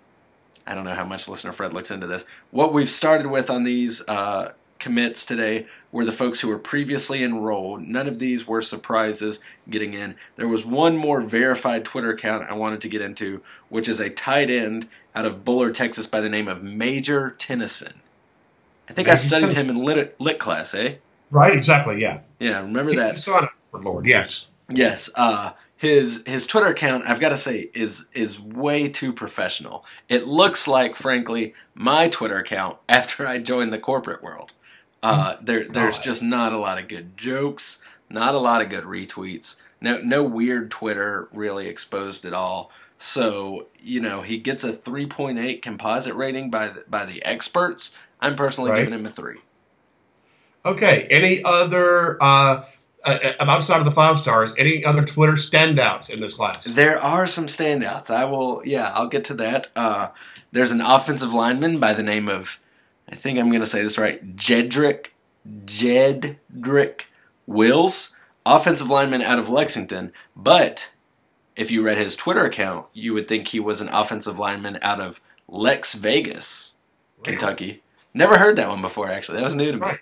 [0.67, 3.63] I don't know how much listener Fred looks into this, what we've started with on
[3.63, 7.82] these uh, commits today were the folks who were previously enrolled.
[7.82, 10.15] None of these were surprises getting in.
[10.36, 14.10] There was one more verified Twitter account I wanted to get into, which is a
[14.10, 17.93] tight end out of Bullard, Texas, by the name of Major Tennison.
[18.89, 20.95] I think I studied him in lit, lit class, eh?
[21.32, 21.53] Right?
[21.56, 21.99] Exactly.
[22.01, 22.19] Yeah.
[22.39, 23.19] Yeah, remember He's that?
[23.19, 24.06] son of Lord.
[24.06, 24.45] Yes.
[24.69, 29.86] Yes, uh, his his Twitter account, I've got to say, is is way too professional.
[30.10, 34.52] It looks like, frankly, my Twitter account after I joined the corporate world.
[35.04, 38.84] Uh, there there's just not a lot of good jokes, not a lot of good
[38.84, 42.72] retweets, no no weird Twitter really exposed at all.
[42.98, 47.96] So you know he gets a 3.8 composite rating by the, by the experts.
[48.20, 48.80] I'm personally Right.
[48.84, 49.38] giving him a three.
[50.66, 51.08] Okay.
[51.12, 52.66] Any other, uh,
[53.08, 56.63] uh, uh, outside of the five stars, any other Twitter standouts in this class?
[56.65, 58.10] There are some standouts.
[58.10, 59.72] I will, yeah, I'll get to that.
[59.76, 60.10] Uh,
[60.52, 62.60] there's an offensive lineman by the name of,
[63.10, 65.08] I think I'm going to say this right, Jedrick,
[65.65, 67.02] Jedrick
[67.46, 68.13] Wills,
[68.46, 70.12] offensive lineman out of Lexington.
[70.36, 70.91] But
[71.56, 75.02] if you read his Twitter account, you would think he was an offensive lineman out
[75.02, 76.76] of Lex Vegas,
[77.24, 77.82] Kentucky.
[78.13, 79.38] Never heard that one before, actually.
[79.38, 79.82] That was new to me.
[79.82, 80.00] Right.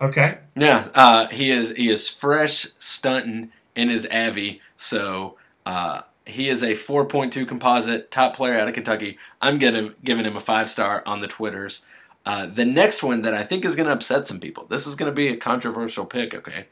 [0.00, 0.38] Okay.
[0.56, 4.60] Yeah, uh, he is he is fresh, stunting in his Avi.
[4.76, 5.36] So
[5.66, 9.18] uh, he is a 4.2 composite, top player out of Kentucky.
[9.42, 11.84] I'm gonna giving him a five star on the twitters.
[12.24, 14.66] Uh, the next one that I think is gonna upset some people.
[14.66, 16.34] This is gonna be a controversial pick.
[16.34, 16.66] Okay,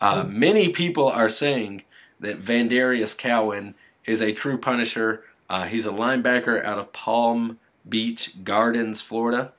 [0.00, 1.84] uh, many people are saying
[2.18, 3.74] that Vandarius Cowan
[4.06, 5.22] is a true Punisher.
[5.48, 9.52] Uh, he's a linebacker out of Palm Beach Gardens, Florida,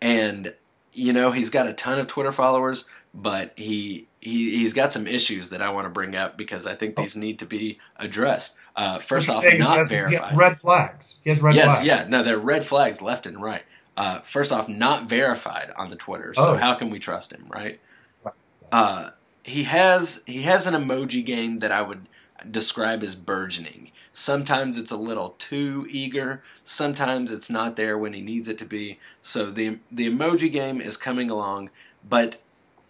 [0.00, 0.54] and
[0.92, 5.06] you know he's got a ton of Twitter followers, but he he he's got some
[5.06, 8.56] issues that I want to bring up because I think these need to be addressed.
[8.76, 10.36] Uh, first off, not has- verified.
[10.36, 11.16] red flags.
[11.24, 11.84] He has red yes, flags.
[11.86, 13.62] yeah, no, they're red flags left and right.
[13.96, 16.56] Uh, first off, not verified on the Twitter, so Oh.
[16.56, 17.80] how can we trust him, right?
[18.24, 18.34] Right.
[18.72, 19.10] Uh,
[19.42, 22.06] he has he has an emoji game that I would
[22.50, 23.89] describe as burgeoning.
[24.12, 26.42] Sometimes it's a little too eager.
[26.64, 28.98] Sometimes it's not there when he needs it to be.
[29.22, 31.70] So the the emoji game is coming along,
[32.08, 32.40] but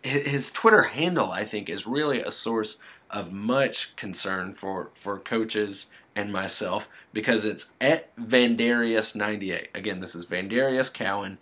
[0.02, 2.78] his Twitter handle I think is really a source
[3.10, 9.74] of much concern for for coaches and myself because it's at Vandarius98.
[9.74, 11.38] Again, this is Vandarius Cowan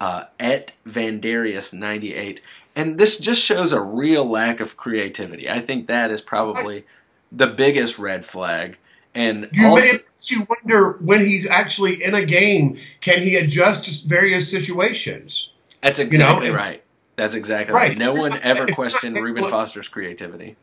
[0.00, 2.40] uh, at Vandarius98.
[2.76, 5.50] And this just shows a real lack of creativity.
[5.50, 6.86] I think that is probably
[7.32, 8.78] the biggest red flag.
[9.18, 13.86] And You also, makes you wonder when he's actually in a game, can he adjust
[13.86, 15.50] to various situations?
[15.82, 16.82] that's you know, exactly right.
[17.16, 17.88] That's exactly Right.
[17.90, 17.98] right.
[17.98, 20.56] No one ever questioned it's Reuben Foster's creativity.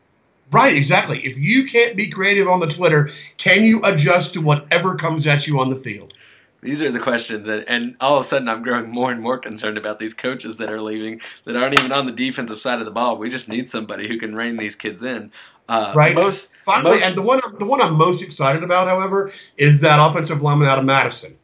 [0.51, 1.25] Right, exactly.
[1.25, 5.47] If you can't be creative on the Twitter, can you adjust to whatever comes at
[5.47, 6.13] you on the field?
[6.61, 9.37] These are the questions, and, and all of a sudden, I'm growing more and more
[9.37, 12.85] concerned about these coaches that are leaving that aren't even on the defensive side of
[12.85, 13.17] the ball.
[13.17, 15.31] We just need somebody who can rein these kids in.
[15.69, 16.15] Uh, Right.
[16.15, 19.99] Most, Finally, most and the one the one I'm most excited about, however, is that
[19.99, 21.37] offensive lineman out of Madison.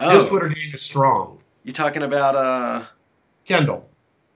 [0.00, 1.38] His oh, Twitter game is strong.
[1.64, 2.84] you talking about uh,
[3.46, 3.88] Kendall.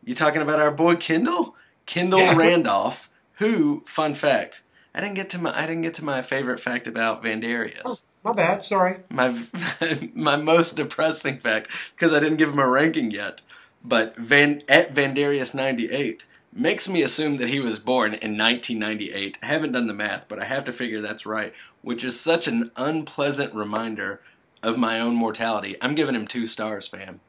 [0.04, 1.54] you talking about our boy Kendall,
[1.86, 2.34] Kendall Yeah.
[2.34, 4.62] Randolph, who, fun fact,
[4.94, 8.02] I didn't get to my I didn't get to my favorite fact about Vandarius.
[8.24, 8.64] My bad.
[8.64, 8.98] Sorry.
[9.10, 9.42] my
[10.14, 13.42] my most depressing fact because I didn't give him a ranking yet.
[13.84, 19.38] But Van at Vandarius ninety eight makes me assume that he was born in 1998.
[19.42, 22.46] I haven't done the math, but I have to figure that's right, which is such
[22.46, 24.20] an unpleasant reminder
[24.62, 25.76] of my own mortality.
[25.80, 27.20] I'm giving him two stars, fam.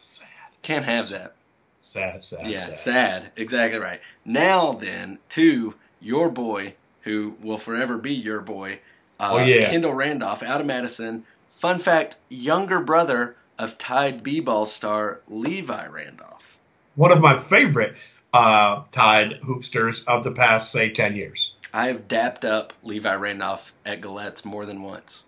[0.00, 0.26] Sad.
[0.62, 1.34] Can't have that.
[1.80, 2.24] Sad.
[2.24, 2.46] Sad.
[2.46, 2.76] Yeah, sad.
[2.76, 3.30] sad.
[3.36, 4.00] Exactly right.
[4.24, 8.78] Now then, to your boy, who will forever be your boy,
[9.22, 9.70] uh, Oh, yeah.
[9.70, 11.24] Kendall Randolph out of Madison.
[11.58, 16.58] Fun fact: younger brother of Tide B-ball star Levi Randolph.
[16.96, 17.94] One of my favorite
[18.34, 21.52] uh, Tide hoopsters of the past, say, ten years.
[21.72, 25.24] I have dapped up Levi Randolph at Gallette's more than once.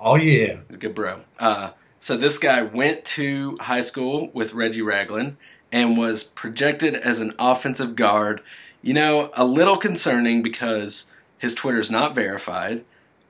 [0.00, 0.56] Oh yeah.
[0.68, 1.20] He's a good bro.
[1.38, 1.70] Uh,
[2.00, 5.36] so this guy went to high school with Reggie Ragland
[5.72, 8.42] and was projected as an offensive guard.
[8.82, 11.06] You know, a little concerning because
[11.38, 12.84] his Twitter's not verified.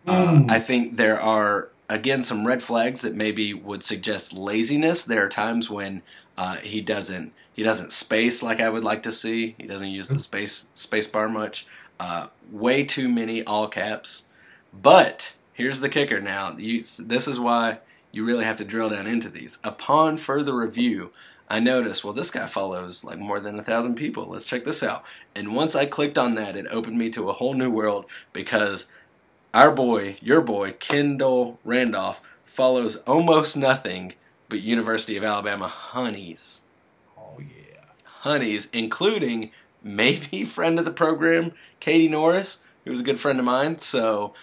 [0.09, 0.51] Uh, Mm.
[0.51, 5.05] I think there are again some red flags that maybe would suggest laziness.
[5.05, 6.03] There are times when
[6.37, 9.55] uh, he doesn't he doesn't space like I would like to see.
[9.59, 11.67] He doesn't use the space space bar much.
[11.99, 14.25] Uh, way too many all caps.
[14.73, 16.21] But here's the kicker.
[16.21, 17.79] Now you, this is why
[18.13, 19.59] you really have to drill down into these.
[19.65, 21.11] Upon further review,
[21.51, 24.27] I noticed, well, this guy follows like more than a thousand people.
[24.27, 25.05] Let's check this out.
[25.35, 28.87] And once I clicked on that, it opened me to a whole new world because
[29.55, 34.15] our boy, your boy, Kendall Randolph, follows almost nothing
[34.49, 36.63] but University of Alabama honeys.
[37.17, 37.81] Oh yeah.
[38.05, 39.51] Honeys, including
[39.83, 43.79] maybe friend of the program, Katie Norris, who was a good friend of mine.
[43.79, 44.35] So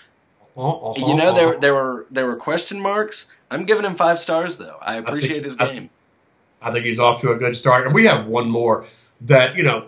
[0.57, 3.27] you know there there were there were question marks.
[3.51, 4.77] I'm giving him five stars though.
[4.81, 5.89] I appreciate his I- game.
[6.61, 7.85] I think he's off to a good start.
[7.85, 8.87] And we have one more
[9.21, 9.87] that, you know,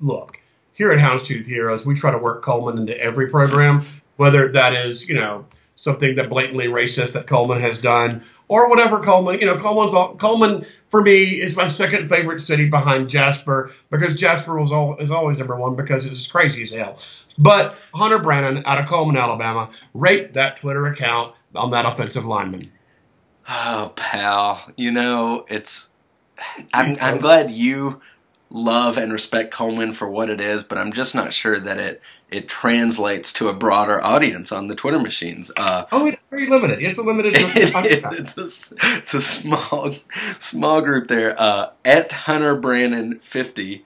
[0.00, 0.38] look,
[0.74, 3.86] here at Houndstooth Heroes, we try to work Cullman into every program,
[4.20, 5.46] whether that is, you know,
[5.76, 10.14] something that blatantly racist that Cullman has done or whatever Cullman, you know, Cullman's all,
[10.16, 15.10] Cullman for me is my second favorite city behind Jasper because Jasper was all, is
[15.10, 16.98] always number one because it's crazy as hell.
[17.38, 22.70] But Hunter Brannon out of Cullman, Alabama, rate that Twitter account on that offensive lineman.
[23.48, 25.88] Oh, pal, you know it's.
[26.74, 28.02] I'm I'm glad you
[28.50, 32.02] love and respect Cullman for what it is, but I'm just not sure that it
[32.30, 35.50] it translates to a broader audience on the Twitter machines.
[35.56, 36.82] Uh, Oh, it's very limited.
[36.82, 37.34] It's a limited.
[37.36, 39.94] it, it's a it's a small
[40.38, 41.34] small group there.
[41.38, 43.84] Uh, at Hunter Brannon fifty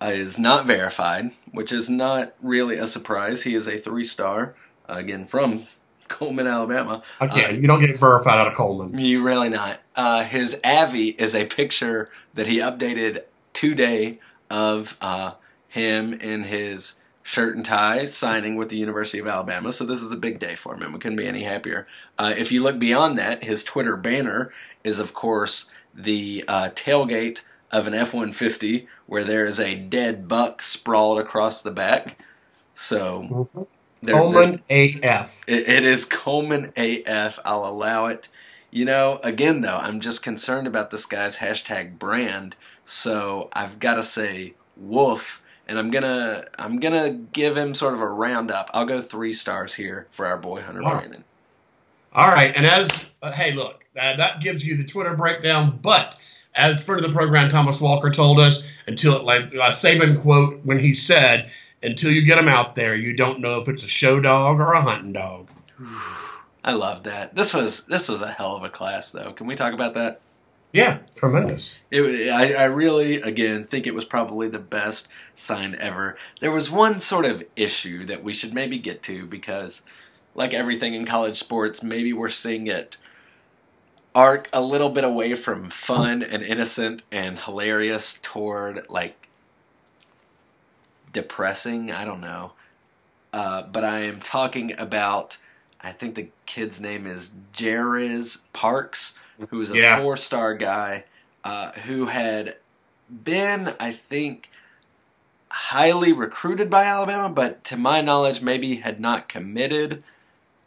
[0.00, 3.42] uh, is not verified, which is not really a surprise.
[3.42, 4.54] He is a three star
[4.88, 5.66] uh, again from
[6.08, 7.02] Cullman, Alabama.
[7.20, 8.98] Again, you don't get verified out of Cullman.
[8.98, 9.80] You really not.
[9.96, 15.32] Uh, his Avi is a picture that he updated today of uh,
[15.68, 19.72] him in his shirt and tie signing with the University of Alabama.
[19.72, 21.86] So this is a big day for him, and we couldn't be any happier.
[22.18, 24.52] Uh, if you look beyond that, his Twitter banner
[24.84, 30.26] is, of course, the uh, tailgate of an F 150 where there is a dead
[30.28, 32.16] buck sprawled across the back.
[32.74, 33.48] So
[34.02, 35.32] there- there's- Cullman AF.
[35.46, 37.38] it, it is Cullman AF.
[37.44, 38.28] I'll allow it.
[38.70, 42.56] You know, again though, I'm just concerned about this guy's hashtag brand.
[42.84, 48.00] So I've got to say woof, and I'm gonna I'm gonna give him sort of
[48.00, 48.70] a roundup.
[48.74, 50.98] I'll go three stars here for our boy Hunter Wow.
[50.98, 51.24] Brannon.
[52.12, 52.90] All right, and as
[53.22, 55.78] uh, hey, look, uh, that gives you the Twitter breakdown.
[55.80, 56.16] But
[56.56, 60.80] as friend of the program, Thomas Walker told us until like uh, Saban quote when
[60.80, 61.48] he said,
[61.84, 64.72] "Until you get them out there, you don't know if it's a show dog or
[64.72, 65.48] a hunting dog."
[66.64, 67.36] I love that.
[67.36, 69.32] This was this was a hell of a class though.
[69.32, 70.20] Can we talk about that?
[70.72, 71.74] Yeah, tremendous.
[71.90, 76.16] It, I, I really, again, think it was probably the best sign ever.
[76.40, 79.82] There was one sort of issue that we should maybe get to because,
[80.34, 82.96] like everything in college sports, maybe we're seeing it
[84.14, 89.28] arc a little bit away from fun and innocent and hilarious toward like
[91.12, 91.90] depressing.
[91.90, 92.52] I don't know.
[93.32, 95.38] Uh, but I am talking about,
[95.80, 99.16] I think the kid's name is Jarez Parks,
[99.48, 100.00] who was a Yeah.
[100.00, 101.04] four star guy
[101.44, 102.56] uh, who had
[103.08, 104.50] been, I think,
[105.48, 110.02] highly recruited by Alabama, but to my knowledge, maybe had not committed.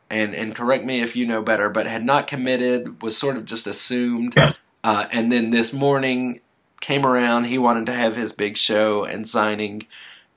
[0.09, 3.45] And and correct me if you know better, but had not committed, was sort of
[3.45, 4.35] just assumed.
[4.83, 6.41] Uh, and then this morning
[6.81, 7.45] came around.
[7.45, 9.87] He wanted to have his big show and signing,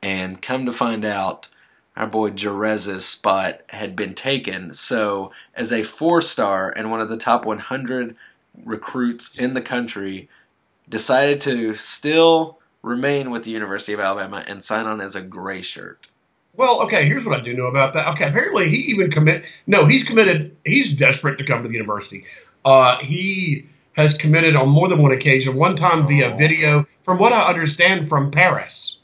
[0.00, 1.48] and come to find out,
[1.96, 4.74] our boy Jarez's spot had been taken.
[4.74, 8.16] So, as a four star and one of the top 100
[8.64, 10.28] recruits in the country,
[10.88, 15.62] decided to still remain with the University of Alabama and sign on as a gray
[15.62, 16.08] shirt.
[16.56, 18.06] Well, okay, here's what I do know about that.
[18.14, 19.44] Okay, apparently he even commit.
[19.66, 20.56] No, he's committed.
[20.64, 22.24] He's desperate to come to the university.
[22.64, 25.56] Uh, he has committed on more than one occasion.
[25.56, 28.95] One time via video, from what I understand, from Paris.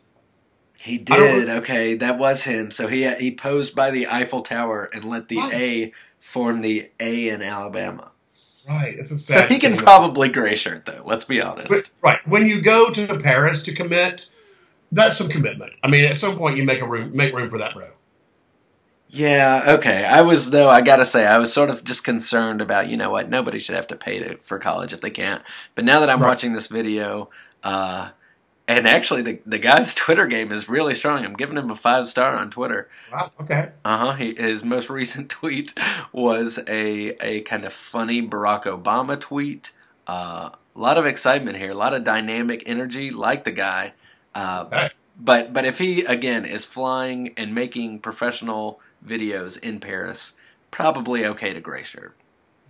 [0.83, 1.49] He did.
[1.49, 2.71] Okay, that was him.
[2.71, 5.55] So he he posed by the Eiffel Tower and let the Right.
[5.55, 8.11] A form the A in Alabama.
[8.69, 11.03] Right, it's a So he can probably gray shirt though.
[11.05, 11.69] Let's be honest.
[11.69, 12.29] But, right.
[12.29, 14.27] When you go to Paris to commit,
[14.91, 15.73] that's some commitment.
[15.83, 17.89] I mean, at some point you make a room make room for that bro.
[19.09, 20.05] Yeah, okay.
[20.05, 20.71] I was though.
[20.71, 23.77] I gotta say, I was sort of just concerned about you know what nobody should
[23.77, 25.43] have to pay to, for college if they can't.
[25.75, 26.29] But now that I'm Right.
[26.29, 27.29] watching this video,
[27.63, 28.11] uh,
[28.69, 31.25] and actually the the guy's Twitter game is really strong.
[31.25, 32.89] I'm giving him a five star on Twitter.
[33.13, 33.31] Wow.
[33.41, 33.71] Okay.
[33.85, 34.13] Uh huh.
[34.13, 35.73] His most recent tweet
[36.13, 39.73] was a a kind of funny Barack Obama tweet.
[40.07, 43.93] Uh, a lot of excitement here, a lot of dynamic energy, like the guy.
[44.35, 44.91] Uh, Okay.
[45.19, 50.37] but but if he again is flying and making professional videos in Paris,
[50.71, 52.17] probably okay to gray shirt.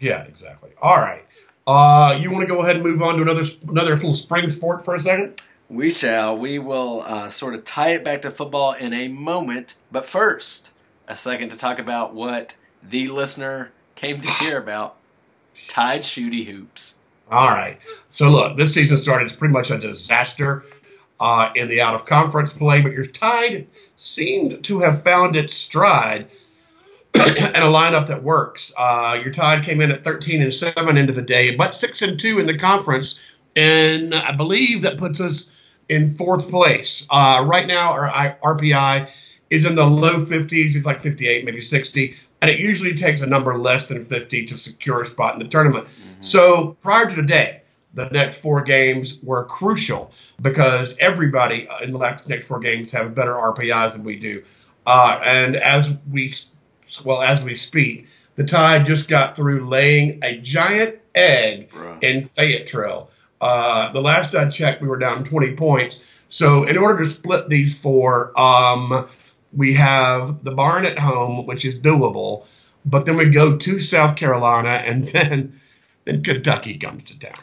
[0.01, 0.22] Yeah.
[0.24, 0.70] Exactly.
[0.80, 1.24] All right.
[1.64, 4.84] Uh, you want to go ahead and move on to another another little spring sport
[4.84, 5.40] for a second?
[5.73, 6.37] We shall.
[6.37, 9.77] We will uh, sort of tie it back to football in a moment.
[9.91, 10.68] But first,
[11.09, 14.97] a second to talk about what the listener came to hear about
[15.68, 16.97] Tide Shooty Hoops.
[17.31, 17.79] All right.
[18.11, 20.62] So look, this season started as pretty much a disaster
[21.18, 23.66] uh, in the out of conference play, but your Tide
[23.97, 26.29] seemed to have found its stride
[27.14, 28.75] and a lineup that works.
[28.77, 32.20] Uh, your Tide came in at 13 and seven into the day, but six and
[32.20, 33.18] two in the conference,
[33.57, 35.49] and I believe that puts us
[35.93, 37.07] in fourth place.
[37.11, 39.09] Uh, right now, our I- RPI
[39.51, 40.74] is in the low 50s.
[40.74, 44.59] It's like 58, maybe 60, and it usually takes a number less than 50 to
[44.59, 45.86] secure a spot in the tournament.
[46.22, 47.62] So prior to today,
[47.95, 53.14] the next four games were crucial because everybody in the next next four games have
[53.14, 54.43] better RPIs than we do.
[54.86, 56.30] Uh, and as we,
[57.05, 62.03] well, as we speak, the Tide just got through laying a giant egg Bruh.
[62.03, 63.11] in Fayetteville.
[63.43, 66.01] Uh, the last I checked, we were down 20 points.
[66.28, 69.09] So in order to split these four, um,
[69.53, 72.47] we have the barn at home, which is doable,
[72.84, 75.61] but then we go to South Carolina, and then
[76.05, 77.34] then Kentucky comes to town.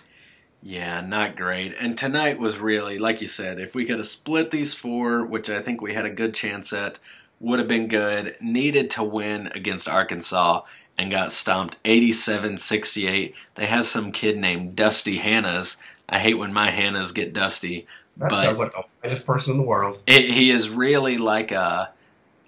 [0.62, 1.76] Yeah, not great.
[1.80, 5.50] And tonight was really, like you said, if we could have split these four, which
[5.50, 7.00] I think we had a good chance at,
[7.40, 8.36] would have been good.
[8.42, 10.64] Needed to win against Arkansas
[11.00, 13.34] and got stomped 87 68.
[13.56, 15.78] They have some kid named Dusty Hannahs.
[16.10, 17.88] I hate when my Hannas get dusty.
[18.18, 20.00] That But- sounds like the whitest person in the world.
[20.06, 21.92] It, he is really like a.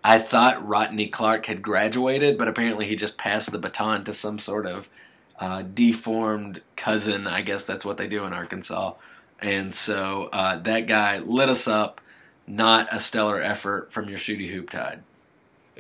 [0.04, 4.38] I thought Rotnei Clarke had graduated, but apparently he just passed the baton to some
[4.40, 4.90] sort of
[5.40, 7.28] uh, deformed cousin.
[7.28, 8.94] I guess that's what they do in Arkansas.
[9.40, 12.02] And so uh, that guy lit us up.
[12.48, 15.04] Not a stellar effort from your shooty hoop tide.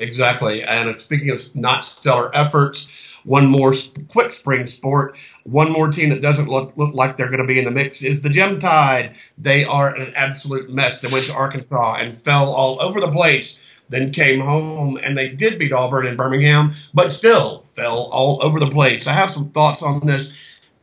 [0.01, 0.63] Exactly.
[0.63, 2.87] And speaking of not stellar efforts,
[3.23, 3.73] one more
[4.09, 7.59] quick spring sport, one more team that doesn't look, look like they're going to be
[7.59, 9.15] in the mix is the Gym Tide.
[9.37, 11.01] They are an absolute mess.
[11.01, 15.29] They went to Arkansas and fell all over the place, then came home and they
[15.29, 19.05] did beat Auburn in Birmingham, but still fell all over the place.
[19.05, 20.33] I have some thoughts on this.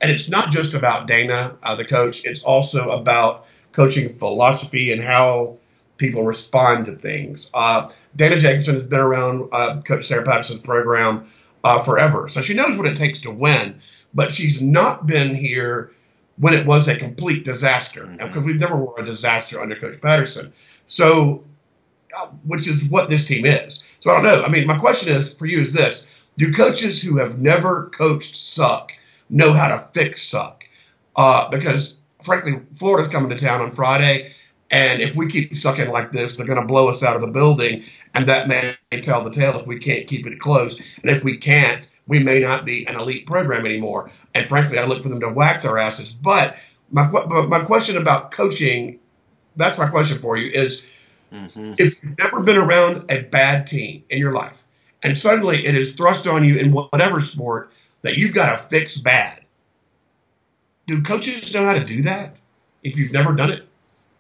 [0.01, 5.03] And it's not just about Dana, uh, the coach, it's also about coaching philosophy and
[5.03, 5.57] how
[5.97, 7.51] people respond to things.
[7.53, 11.29] Uh, Dana Jacobson has been around uh, Coach Sarah Patterson's program
[11.65, 13.81] uh, forever, so she knows what it takes to win.
[14.15, 15.93] But she's not been here
[16.39, 18.19] when it was a complete disaster, Mhm.
[18.19, 20.53] because we've never were a disaster under Coach Patterson.
[20.87, 21.45] So,
[22.17, 23.83] uh, which is what this team is.
[24.01, 24.43] So I don't know.
[24.45, 26.07] I mean, my question is for you is this:
[26.39, 28.93] Do coaches who have never coached suck
[29.29, 30.65] know how to fix suck?
[31.17, 34.33] Uh, because frankly, Florida's coming to town on Friday.
[34.71, 37.29] And if we keep sucking like this, they're going to blow us out of the
[37.29, 40.81] building, and that may tell the tale if we can't keep it close.
[41.03, 44.11] And if we can't, we may not be an elite program anymore.
[44.35, 46.09] And frankly, I look for them to wax our asses.
[46.13, 46.57] But
[46.91, 48.99] my my question about coaching,
[49.57, 50.83] that's my question for you is
[51.31, 54.63] hmm if you've never been around a bad team in your life,
[55.03, 58.99] and suddenly it is thrust on you in whatever sport that you've got to fix
[58.99, 59.41] bad,
[60.89, 62.37] do coaches know how to do that
[62.83, 63.68] if you've never done it?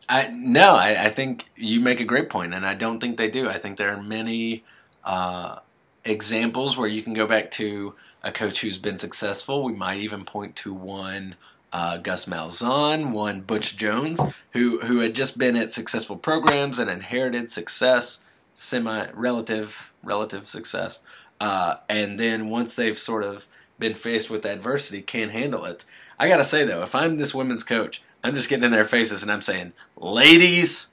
[0.08, 3.30] I no, I, I think you make a great point, and I don't think they
[3.30, 3.48] do.
[3.48, 4.64] I think there are many
[5.04, 5.58] uh,
[6.04, 9.62] examples where you can go back to a coach who's been successful.
[9.62, 11.36] We might even point to one
[11.72, 14.20] uh, Gus Malzahn, one Butch Jones,
[14.52, 18.20] who who had just been at successful programs and inherited success,
[18.54, 21.00] semi relative relative success,
[21.40, 23.46] uh, and then once they've sort of
[23.78, 25.84] been faced with adversity, can't handle it.
[26.18, 29.22] I gotta say though, if I'm this women's coach, I'm just getting in their faces
[29.22, 30.88] and I'm saying, ladies,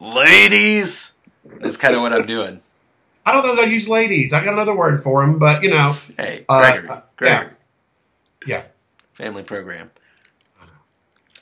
[0.00, 1.12] ladies.
[1.60, 2.60] That's kind of what I'm doing.
[3.26, 4.32] I don't know that I use ladies.
[4.32, 5.96] I got another word for them, but you know.
[6.16, 7.50] Hey, Uh, Gregory, uh, Gregory,
[8.46, 8.62] Yeah.
[9.14, 9.90] family program.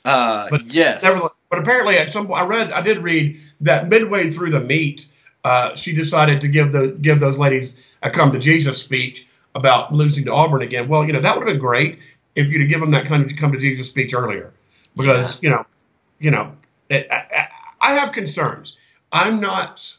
[0.03, 1.03] Uh, But yes.
[1.03, 4.59] Nevertheless, but apparently at some point I read I did read that midway through the
[4.59, 5.05] meet,
[5.43, 9.93] uh, she decided to give the give those ladies a come to Jesus speech about
[9.93, 10.87] losing to Auburn again.
[10.87, 11.99] Well, you know that would have been great
[12.35, 14.51] if you'd have given them that kind of come to Jesus speech earlier,
[14.95, 15.65] because you know,
[16.19, 16.53] you know,
[16.89, 17.47] it, I,
[17.81, 18.77] I have concerns.
[19.11, 19.93] I'm not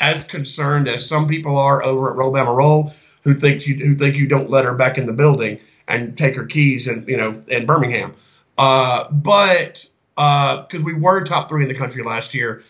[0.00, 4.16] as concerned as some people are over at Robama Roll, who think you who think
[4.16, 7.42] you don't let her back in the building and take her keys and you know
[7.48, 8.14] in Birmingham.
[8.58, 9.86] Uh, but
[10.16, 12.62] because we were top three in the country last year,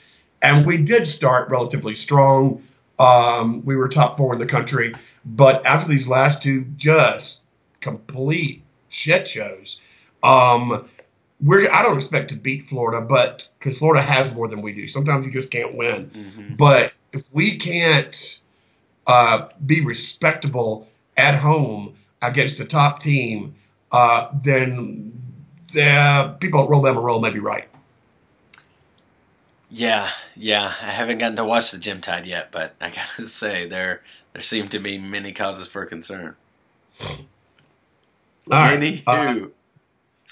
[0.43, 2.63] and we did start relatively strong.
[2.99, 4.95] Um, we were top four in the country,
[5.25, 7.41] but after these last two just
[7.81, 9.81] complete shit shows,
[10.23, 10.89] um,
[11.43, 14.89] we're I don't expect to beat Florida, but because Florida has more than we do,
[14.89, 16.11] sometimes you just can't win.
[16.11, 16.57] Mhm.
[16.57, 18.39] But if we can't
[19.07, 20.87] uh, be respectable
[21.17, 23.55] at home against a top team,
[23.93, 25.13] uh, then
[25.73, 27.67] the people at Roll Bama Roll may be right.
[29.71, 30.65] Yeah, yeah.
[30.83, 34.43] I haven't gotten to watch the Gym Tide yet, but I gotta say there there
[34.43, 36.37] seem to be many causes for concern.
[37.01, 37.17] All
[38.51, 38.79] right.
[38.79, 39.53] Many Uh, who.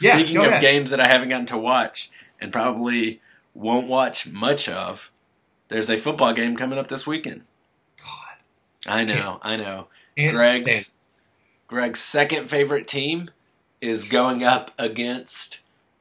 [0.01, 0.61] Yeah, Speaking of ahead.
[0.63, 3.21] games that I haven't gotten to watch and probably
[3.55, 5.11] won't watch much of,
[5.69, 7.43] there's a football game coming up this weekend.
[7.99, 9.89] God, I know, I know.
[10.17, 10.93] Greg's
[11.67, 13.31] Greg's second favorite team
[13.81, 15.61] is going up against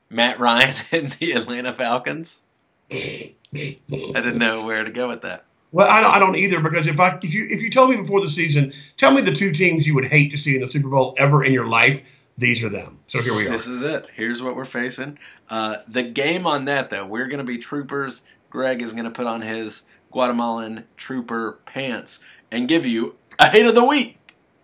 [0.09, 2.43] Matt Ryan and the Atlanta Falcons.
[2.91, 5.43] I didn't know where to go with that.
[5.71, 7.97] Well, I don't, I don't either because if I if you if you told me
[7.97, 10.67] before the season, tell me the two teams you would hate to see in the
[10.67, 12.01] Super Bowl ever in your life,
[12.37, 12.99] these are them.
[13.07, 13.51] So here we are.
[13.51, 14.07] This is it.
[14.15, 15.17] Here's what we're facing.
[15.49, 18.21] Uh, the game on that, though, we're going to be troopers.
[18.49, 22.19] Greg is going to put on his Guatemalan trooper pants
[22.51, 24.17] and give you a hate of the week.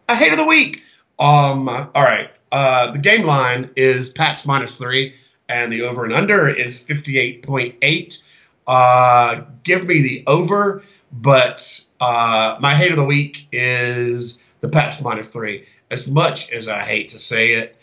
[0.08, 0.82] A hate of the week.
[1.20, 1.68] Um.
[1.70, 2.30] All right.
[2.52, 5.16] Uh, the game line is Pats minus three,
[5.50, 8.22] and the over and under is fifty eight point eight.
[8.68, 15.02] Uh, give me the over, but uh, my hate of the week is the Pats
[15.02, 15.66] minus three.
[15.94, 17.78] As much as I hate to say it,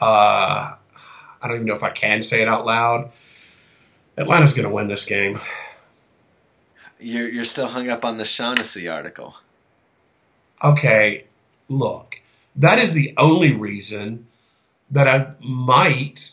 [0.00, 0.76] uh, I
[1.42, 3.12] don't even know if I can say it out loud.
[4.18, 5.40] Atlanta's going to win this game.
[6.98, 9.34] You're, you're still hung up on the Shaughnessy article.
[10.62, 11.24] okay,
[11.68, 12.16] look,
[12.56, 14.26] that is the only reason
[14.90, 16.32] that I might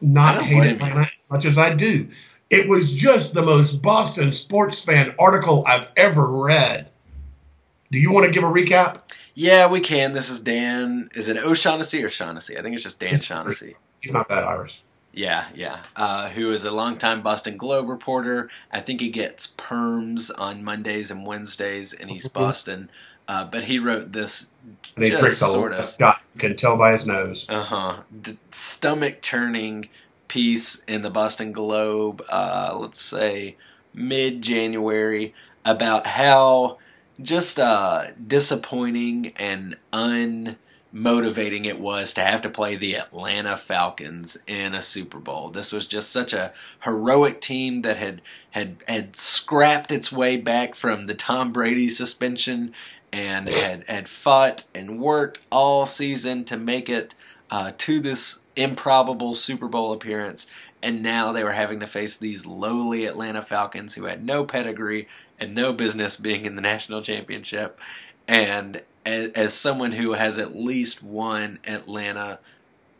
[0.00, 2.08] not don't hate Atlanta as much as I do.
[2.50, 6.89] It was just the most Boston sports fan article I've ever read.
[7.92, 9.00] Do you want to give a recap?
[9.34, 10.12] Yeah, we can.
[10.12, 11.10] This is Dan.
[11.14, 12.56] Is it O'Shaughnessy or Shaughnessy?
[12.58, 13.76] I think it's just Dan Shaughnessy.
[14.00, 14.80] He's not that Irish.
[15.12, 15.80] Yeah, yeah.
[15.96, 18.48] Uh, who is a longtime Boston Globe reporter.
[18.70, 22.90] I think he gets perms on Mondays and Wednesdays in East Boston.
[23.26, 24.50] Uh, but he wrote this
[24.96, 26.20] And he just sort of Scott.
[26.34, 27.44] You can tell by his nose.
[27.48, 29.88] uh huh d- stomach churning
[30.28, 32.22] piece in the Boston Globe.
[32.28, 33.56] Uh, let's say
[33.92, 35.34] mid January
[35.64, 36.78] about how
[37.22, 44.74] just uh, disappointing and unmotivating it was to have to play the Atlanta Falcons in
[44.74, 45.50] a Super Bowl.
[45.50, 46.52] This was just such a
[46.84, 52.74] heroic team that had had had scrapped its way back from the Tom Brady suspension
[53.12, 57.14] and had had fought and worked all season to make it
[57.50, 60.46] uh, to this improbable Super Bowl appearance.
[60.82, 65.08] And now they were having to face these lowly Atlanta Falcons who had no pedigree
[65.38, 67.78] and no business being in the national championship.
[68.26, 72.38] And as, as someone who has at least one Atlanta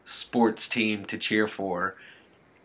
[0.04, 1.96] sports team to cheer for,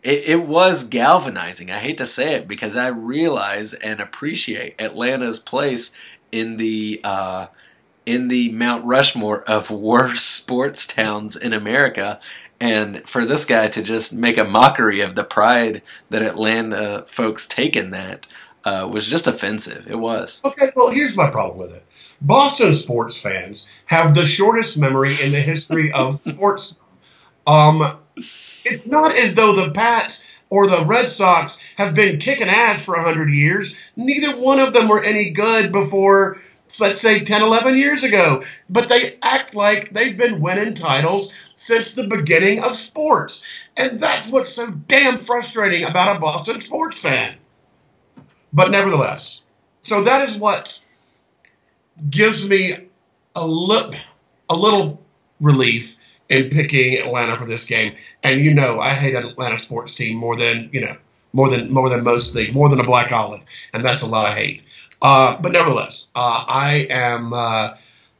[0.02, 1.70] it, it was galvanizing.
[1.70, 5.92] I hate to say it because I realize and appreciate Atlanta's place
[6.32, 7.46] in the uh,
[8.04, 12.20] in the Mount Rushmore of worst sports towns in America.
[12.60, 17.46] And for this guy to just make a mockery of the pride that Atlanta folks
[17.46, 18.26] take in that
[18.64, 19.86] uh, was just offensive.
[19.88, 20.40] It was.
[20.44, 21.84] Okay, well, here's my problem with it.
[22.20, 26.76] Boston sports fans have the shortest memory in the history of sports.
[27.46, 27.98] Um,
[28.64, 32.96] it's not as though the Pats or the Red Sox have been kicking ass for
[32.96, 33.74] 100 years.
[33.96, 36.40] Neither one of them were any good before,
[36.80, 38.44] let's say, 10, 11 years ago.
[38.68, 43.42] But they act like they've been winning titles since the beginning of sports.
[43.76, 47.36] And that's what's so damn frustrating about a Boston sports fan.
[48.52, 49.40] But nevertheless,
[49.82, 50.78] so that is what
[52.08, 52.88] gives me
[53.34, 54.00] a, li-
[54.48, 55.02] a little
[55.40, 55.96] relief
[56.28, 57.94] in picking Atlanta for this game.
[58.22, 60.96] And you know, I hate an Atlanta sports team more than you know,
[61.32, 63.42] more than more than most things, more than a black olive,
[63.72, 64.62] and that's a lot of hate.
[65.02, 67.32] Uh, but nevertheless, uh, I am.
[67.32, 67.74] Uh,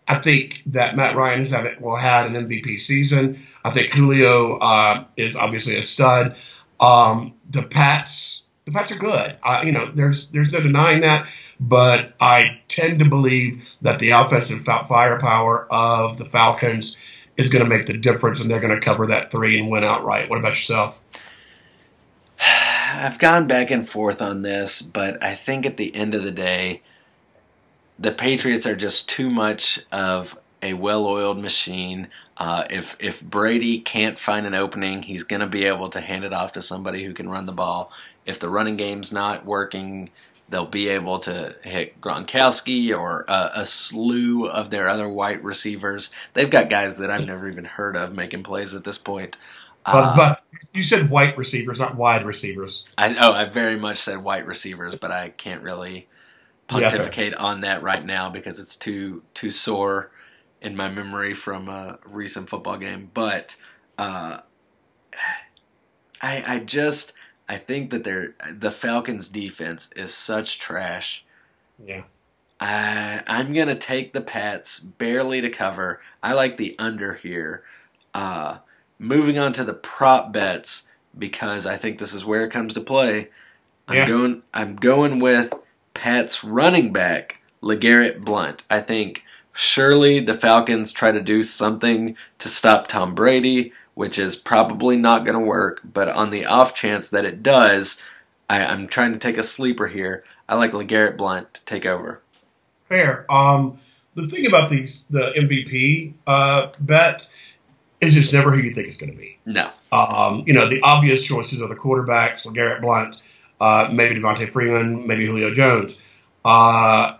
[0.09, 3.44] I think that Matt Ryan has had, will had an MVP season.
[3.64, 6.36] I think Julio uh, is obviously a stud.
[6.78, 9.36] Um, the Pats, the Pats are good.
[9.64, 11.26] You know, there's there's no denying that.
[11.59, 16.96] But I tend to believe that the offensive firepower of the Falcons
[17.36, 19.84] is going to make the difference, and they're going to cover that three and win
[19.84, 20.28] outright.
[20.28, 21.00] What about yourself?
[22.40, 26.30] I've gone back and forth on this, but I think at the end of the
[26.30, 26.82] day,
[27.99, 32.09] the Patriots are just too much of a well-oiled machine.
[32.36, 36.24] Uh, if if Brady can't find an opening, he's going to be able to hand
[36.24, 37.90] it off to somebody who can run the ball.
[38.26, 40.11] If the running game's not working,
[40.49, 46.11] they'll be able to hit Gronkowski or a, a, slew of their other white receivers.
[46.34, 49.38] They've got guys that I've never even heard of making plays at this point.
[49.84, 50.42] But, uh, but
[50.74, 52.84] you said white receivers, not wide receivers.
[52.99, 56.09] I, oh, I very much said white receivers, but I can't really
[56.69, 60.11] pontificate yeah, on that right now because it's too too sore
[60.61, 63.11] in my memory from a recent football game.
[63.12, 63.57] But
[63.99, 64.41] uh,
[66.21, 67.12] I I just
[67.49, 71.25] I think that they're the Falcons' defense is such trash.
[71.85, 72.03] Yeah.
[72.59, 76.01] I I'm gonna take the Pats barely to cover.
[76.23, 77.64] I like the under here.
[78.14, 78.59] Uh,
[78.99, 80.85] moving on to the prop bets
[81.17, 83.29] because I think this is where it comes to play.
[83.87, 84.09] I'm yeah.
[84.09, 85.53] going I'm going with
[85.97, 88.64] Pats running back LeGarrette Blount.
[88.70, 94.36] I think surely the Falcons try to do something to stop Tom Brady which is
[94.36, 95.80] probably not going to work.
[95.82, 98.01] But on the off chance that it does,
[98.49, 100.22] I, am trying to take a sleeper here.
[100.49, 102.20] I like LeGarrette Blount to take over.
[102.90, 103.24] Fair.
[103.32, 103.80] Um,
[104.14, 107.22] the thing about these the MVP uh, bet
[108.03, 109.38] is it's never who you think it's going to be.
[109.47, 109.70] No.
[109.90, 113.16] Um, you know the obvious choices are the quarterbacks, LeGarrette Blount,
[113.61, 115.92] uh, maybe Devonta Freeman, maybe Julio Jones,
[116.44, 117.16] uh,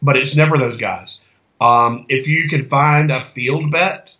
[0.00, 1.20] but it's never those guys.
[1.60, 4.10] Um, if you can find a field bet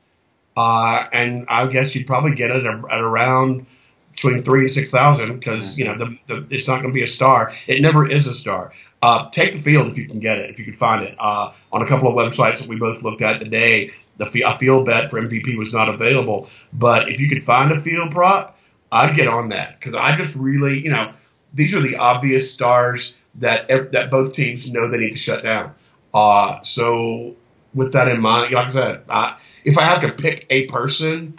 [0.56, 3.66] uh, and I guess you'd probably get it at, around
[4.12, 7.02] between three and six thousand because you know the, the, it's not going to be
[7.02, 7.52] a star.
[7.66, 8.72] It never is a star.
[9.00, 11.16] Uh, take the field if you can get it, if you can find it.
[11.18, 14.86] Uh, on a couple of websites that we both looked at today, the a field
[14.86, 16.48] bet for MVP was not available.
[16.72, 18.58] But if you could find a field prop,
[18.92, 21.12] I'd get on that because I just really, you know,
[21.54, 25.74] these are the obvious stars that that both teams know they need to shut down.
[26.12, 27.34] Uh, so
[27.74, 31.34] with that in mind, like I said, I, if I have to pick a person,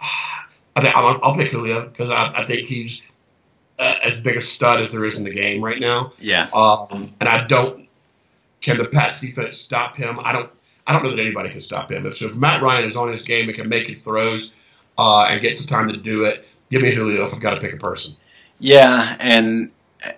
[0.76, 3.02] I think I'll, I'll pick Julio because I, I, think he's
[3.78, 6.14] uh, as big a stud as there is in the game right now.
[6.18, 6.48] Yeah.
[6.52, 7.88] Um, and I don't.
[8.62, 10.20] Can the Pats defense stop him?
[10.20, 10.50] I don't.
[10.86, 12.06] I don't know that anybody can stop him.
[12.06, 14.50] If, if Matt Ryan is on his game and can make his throws
[14.98, 17.60] uh, and get some time to do it, give me Julio if I've got to
[17.60, 18.16] pick a person.
[18.62, 19.72] Yeah, and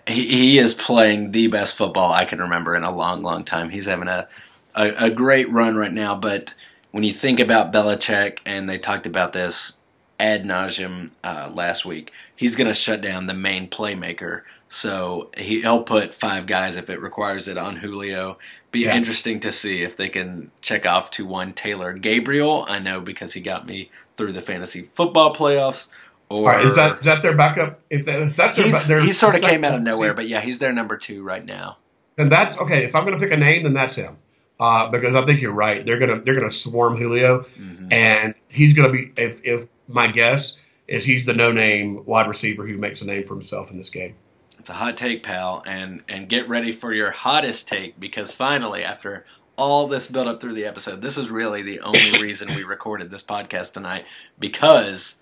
[0.07, 3.71] he, he is playing the best football I can remember in a long, long time.
[3.71, 4.29] He's having a,
[4.75, 6.53] a, a great run right now, but
[6.91, 9.79] when you think about Belichick, and they talked about this
[10.21, 14.43] ad nauseum uh, last week, he's going to shut down the main playmaker.
[14.69, 18.37] So he, will put five guys if it requires it on Julio.
[18.73, 18.95] Be yeah.
[18.95, 22.67] interesting to see if they can check off to one Taylor Gabriel.
[22.69, 25.89] I know because he got me through the fantasy football playoffs.
[26.31, 27.81] Or right, is that is that their backup?
[27.91, 30.59] If, that, if that's their, he sort of came out of nowhere, but yeah, he's
[30.59, 31.79] their number two right now.
[32.17, 32.85] And that's okay.
[32.85, 34.17] If I'm going to pick a name, then that's him
[34.61, 35.85] uh, because I think you're right.
[35.85, 37.93] They're gonna they're gonna swarm Julio, mm-hmm.
[37.93, 40.57] and he's gonna be if if my guess
[40.87, 43.91] is he's the no name wide receiver who makes a name for himself in this
[43.91, 44.15] game.
[44.59, 48.85] It's a hot take, pal, and and get ready for your hottest take because finally,
[48.85, 52.65] after all this build up through the episode, this is really the only reason we
[52.65, 54.05] recorded this podcast tonight
[54.39, 55.17] because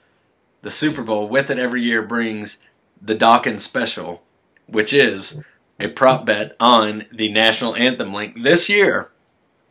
[0.63, 2.59] the Super Bowl with it every year brings
[3.01, 4.23] the Dawkins special,
[4.67, 5.43] which is
[5.79, 9.11] a prop bet on the national anthem link this year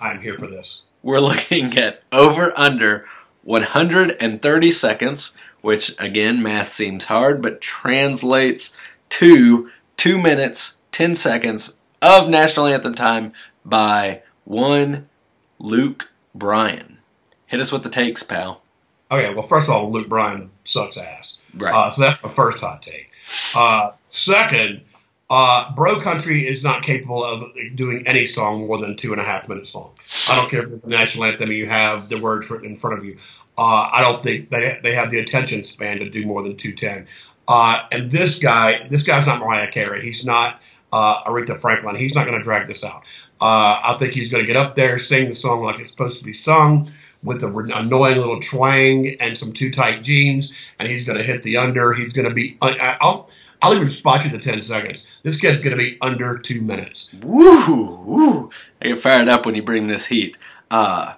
[0.02, 0.82] I'm here for this.
[1.04, 3.06] We're looking at over under
[3.44, 8.76] 130 seconds, which again, math seems hard, but translates
[9.10, 13.32] to 2 minutes, 10 seconds of national anthem time
[13.64, 15.08] by one
[15.60, 16.98] Luke Bryan.
[17.46, 18.64] Hit us with the takes, pal.
[19.12, 21.40] Okay, well, first of all, Luke Bryan sucks ass.
[21.56, 21.74] Right.
[21.74, 23.10] Uh, so that's the first hot take.
[23.56, 24.82] Uh, second,
[25.30, 29.24] uh, Bro Country is not capable of doing any song more than two and a
[29.24, 29.92] half minutes long.
[30.30, 32.78] I don't care if it's the national anthem and you have the words written in
[32.78, 33.18] front of you.
[33.58, 36.74] Uh, I don't think they they have the attention span to do more than two
[36.74, 37.08] ten.
[37.48, 40.02] Uh, and this guy, this guy's not Mariah Carey.
[40.02, 40.60] He's not
[40.92, 41.96] uh, Aretha Franklin.
[41.96, 43.04] He's not going to drag this out.
[43.42, 46.20] Uh, I think he's going to get up there, sing the song like it's supposed
[46.20, 46.92] to be sung,
[47.24, 51.44] with an annoying little twang and some too tight jeans, and he's going to hit
[51.44, 51.94] the under.
[51.94, 52.58] He's going to be.
[52.62, 53.30] I- I'll
[53.62, 55.08] I'll even spot you the ten seconds.
[55.24, 57.10] This kid's going to be under two minutes.
[57.22, 58.50] Woo, woo.
[58.82, 60.38] I get fired up when you bring this heat.
[60.72, 61.14] Uh,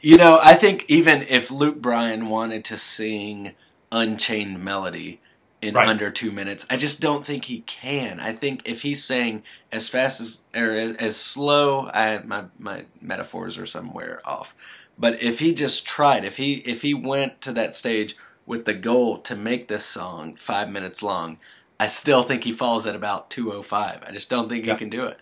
[0.00, 3.52] you know, I think even if Luke Bryan wanted to sing
[3.92, 5.20] Unchained Melody
[5.60, 5.88] in Right.
[5.88, 8.20] under two minutes, I just don't think he can.
[8.20, 12.84] I think if he sang as fast as or as, as slow, I, my my
[13.02, 14.54] metaphors are somewhere off.
[14.98, 18.16] But if he just tried, if he if he went to that stage
[18.46, 21.38] with the goal to make this song five minutes long,
[21.78, 24.02] I still think he falls at about two oh five.
[24.06, 24.72] I just don't think Yeah.
[24.74, 25.18] he can do it.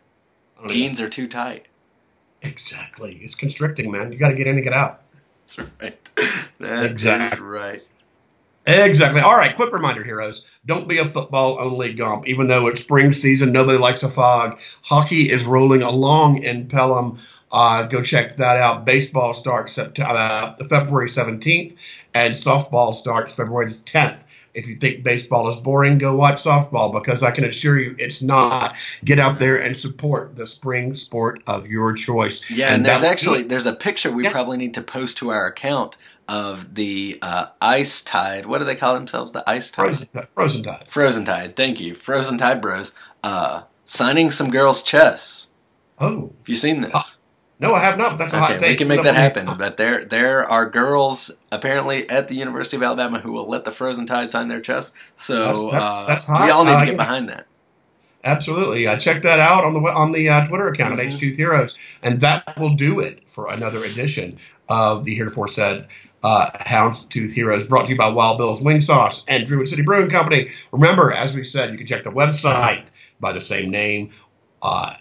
[0.63, 0.69] Know.
[0.69, 1.67] Jeans are too tight.
[2.43, 3.19] Exactly.
[3.23, 4.13] It's constricting, man.
[4.13, 5.01] You got to get in and get out.
[5.47, 6.09] That's right.
[6.61, 7.41] That's Exactly.
[7.41, 7.83] right.
[8.67, 9.21] Exactly.
[9.21, 9.55] All right.
[9.57, 10.45] Quick reminder, heroes.
[10.67, 12.27] Don't be a football only gump.
[12.29, 14.59] Even though it's spring season, nobody likes a fog.
[14.83, 17.19] Hockey is rolling along in Pelham.
[17.55, 18.85] Uh, go check that out.
[18.85, 19.89] Baseball starts uh,
[20.69, 21.77] February 17th,
[22.13, 24.19] and softball starts February 10th.
[24.55, 28.23] If you think baseball is boring, go watch softball because I can assure you it's
[28.23, 28.75] not.
[29.05, 32.41] Get out there and support the spring sport of your choice.
[32.51, 34.33] Yeah, and, there's actually there's a picture we Yeah.
[34.33, 35.97] probably need to post to our account
[36.29, 38.47] of the uh, ice tide.
[38.47, 39.33] What do they call themselves?
[39.33, 39.87] The ice tide.
[39.87, 40.85] frozen, frozen tide.
[40.89, 41.57] Frozen Tide.
[41.57, 42.95] Thank you, Frozen Tide Bros.
[43.23, 45.49] Uh, signing some girls' chess.
[46.01, 47.17] Oh Have you seen this?
[47.65, 48.13] No, I have not.
[48.13, 48.71] But that's a hot Okay, take.
[48.71, 49.49] we can make that happen.
[49.59, 53.71] But there, there are girls apparently at the University of Alabama who will let the
[53.73, 54.95] Frozen Tide sign their chest.
[55.17, 56.45] So That's- that- uh, that's hot.
[56.45, 56.97] we all need to like get it.
[56.99, 57.47] behind that.
[58.25, 58.87] Absolutely.
[58.87, 61.07] Uh, check that out on the on the uh, Twitter account Mhm.
[61.09, 64.39] at H2 Heroes, and that will do it for another edition
[64.69, 65.87] of the heretofore said
[66.23, 70.09] uh, Houndstooth Heroes, brought to you by Wild Bill's Wing Sauce and Druid City Brewing
[70.09, 70.49] Company.
[70.73, 72.85] Remember, as we said, you can check the website
[73.21, 74.09] by the same name.
[74.65, 74.97] Uh,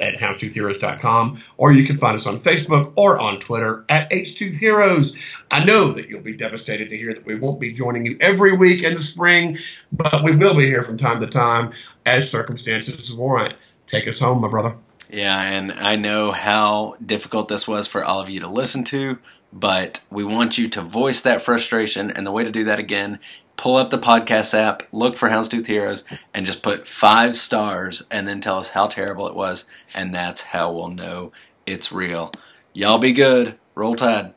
[0.00, 5.16] at houndstoothheroes.com, or you can find us on Facebook or on Twitter at H2 Heroes.
[5.50, 8.56] I know that you'll be devastated to hear that we won't be joining you every
[8.56, 9.58] week in the spring,
[9.92, 11.72] but we will be here from time to time
[12.04, 13.54] as circumstances warrant.
[13.86, 14.74] Take us home, my brother.
[15.08, 19.18] Yeah, and I know how difficult this was for all of you to listen to,
[19.52, 23.20] but we want you to voice that frustration, and the way to do that again,
[23.56, 26.04] pull up the podcast app, look for Houndstooth Heroes,
[26.34, 30.42] and just put five stars, and then tell us how terrible it was, and that's
[30.42, 31.32] how we'll know
[31.66, 32.32] it's real.
[32.72, 33.58] Y'all be good.
[33.74, 34.34] Roll Tide.